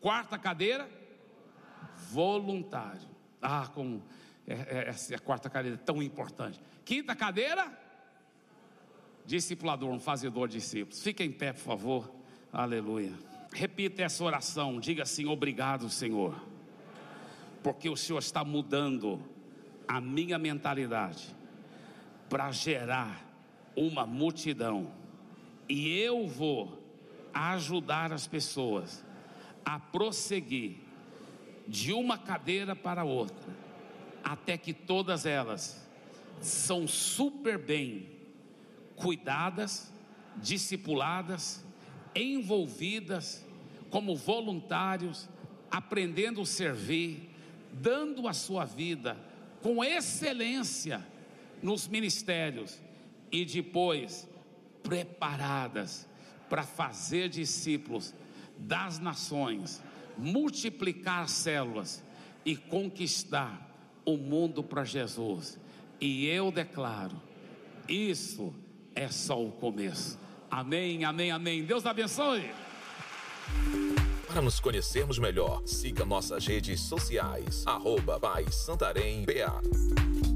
[0.00, 0.88] Quarta cadeira?
[2.10, 3.08] Voluntário.
[3.42, 4.02] Ah, como
[4.46, 6.58] é, é, essa é a quarta cadeira é tão importante.
[6.84, 7.70] Quinta cadeira?
[9.26, 11.02] Discipulador, um fazedor de discípulos.
[11.02, 12.12] Fica em pé, por favor.
[12.50, 13.12] Aleluia.
[13.52, 14.80] Repita essa oração.
[14.80, 16.40] Diga assim: Obrigado, Senhor,
[17.62, 19.22] porque o Senhor está mudando
[19.86, 21.36] a minha mentalidade
[22.28, 23.26] para gerar
[23.76, 24.90] uma multidão,
[25.68, 26.77] e eu vou
[27.32, 29.04] ajudar as pessoas
[29.64, 30.76] a prosseguir
[31.66, 33.54] de uma cadeira para outra,
[34.24, 35.86] até que todas elas
[36.40, 38.08] são super bem
[38.96, 39.92] cuidadas,
[40.36, 41.64] discipuladas,
[42.14, 43.46] envolvidas
[43.90, 45.28] como voluntários,
[45.70, 47.30] aprendendo a servir,
[47.72, 49.16] dando a sua vida
[49.62, 51.06] com excelência
[51.62, 52.80] nos ministérios
[53.30, 54.28] e depois
[54.82, 56.07] preparadas
[56.48, 58.14] para fazer discípulos
[58.56, 59.82] das nações,
[60.16, 62.02] multiplicar células
[62.44, 63.68] e conquistar
[64.04, 65.58] o mundo para Jesus.
[66.00, 67.20] E eu declaro,
[67.88, 68.54] isso
[68.94, 70.18] é só o começo.
[70.50, 71.64] Amém, amém, amém.
[71.64, 72.50] Deus abençoe.
[74.26, 80.27] Para nos conhecermos melhor, siga nossas redes sociais, arroba Pai Santarém BA.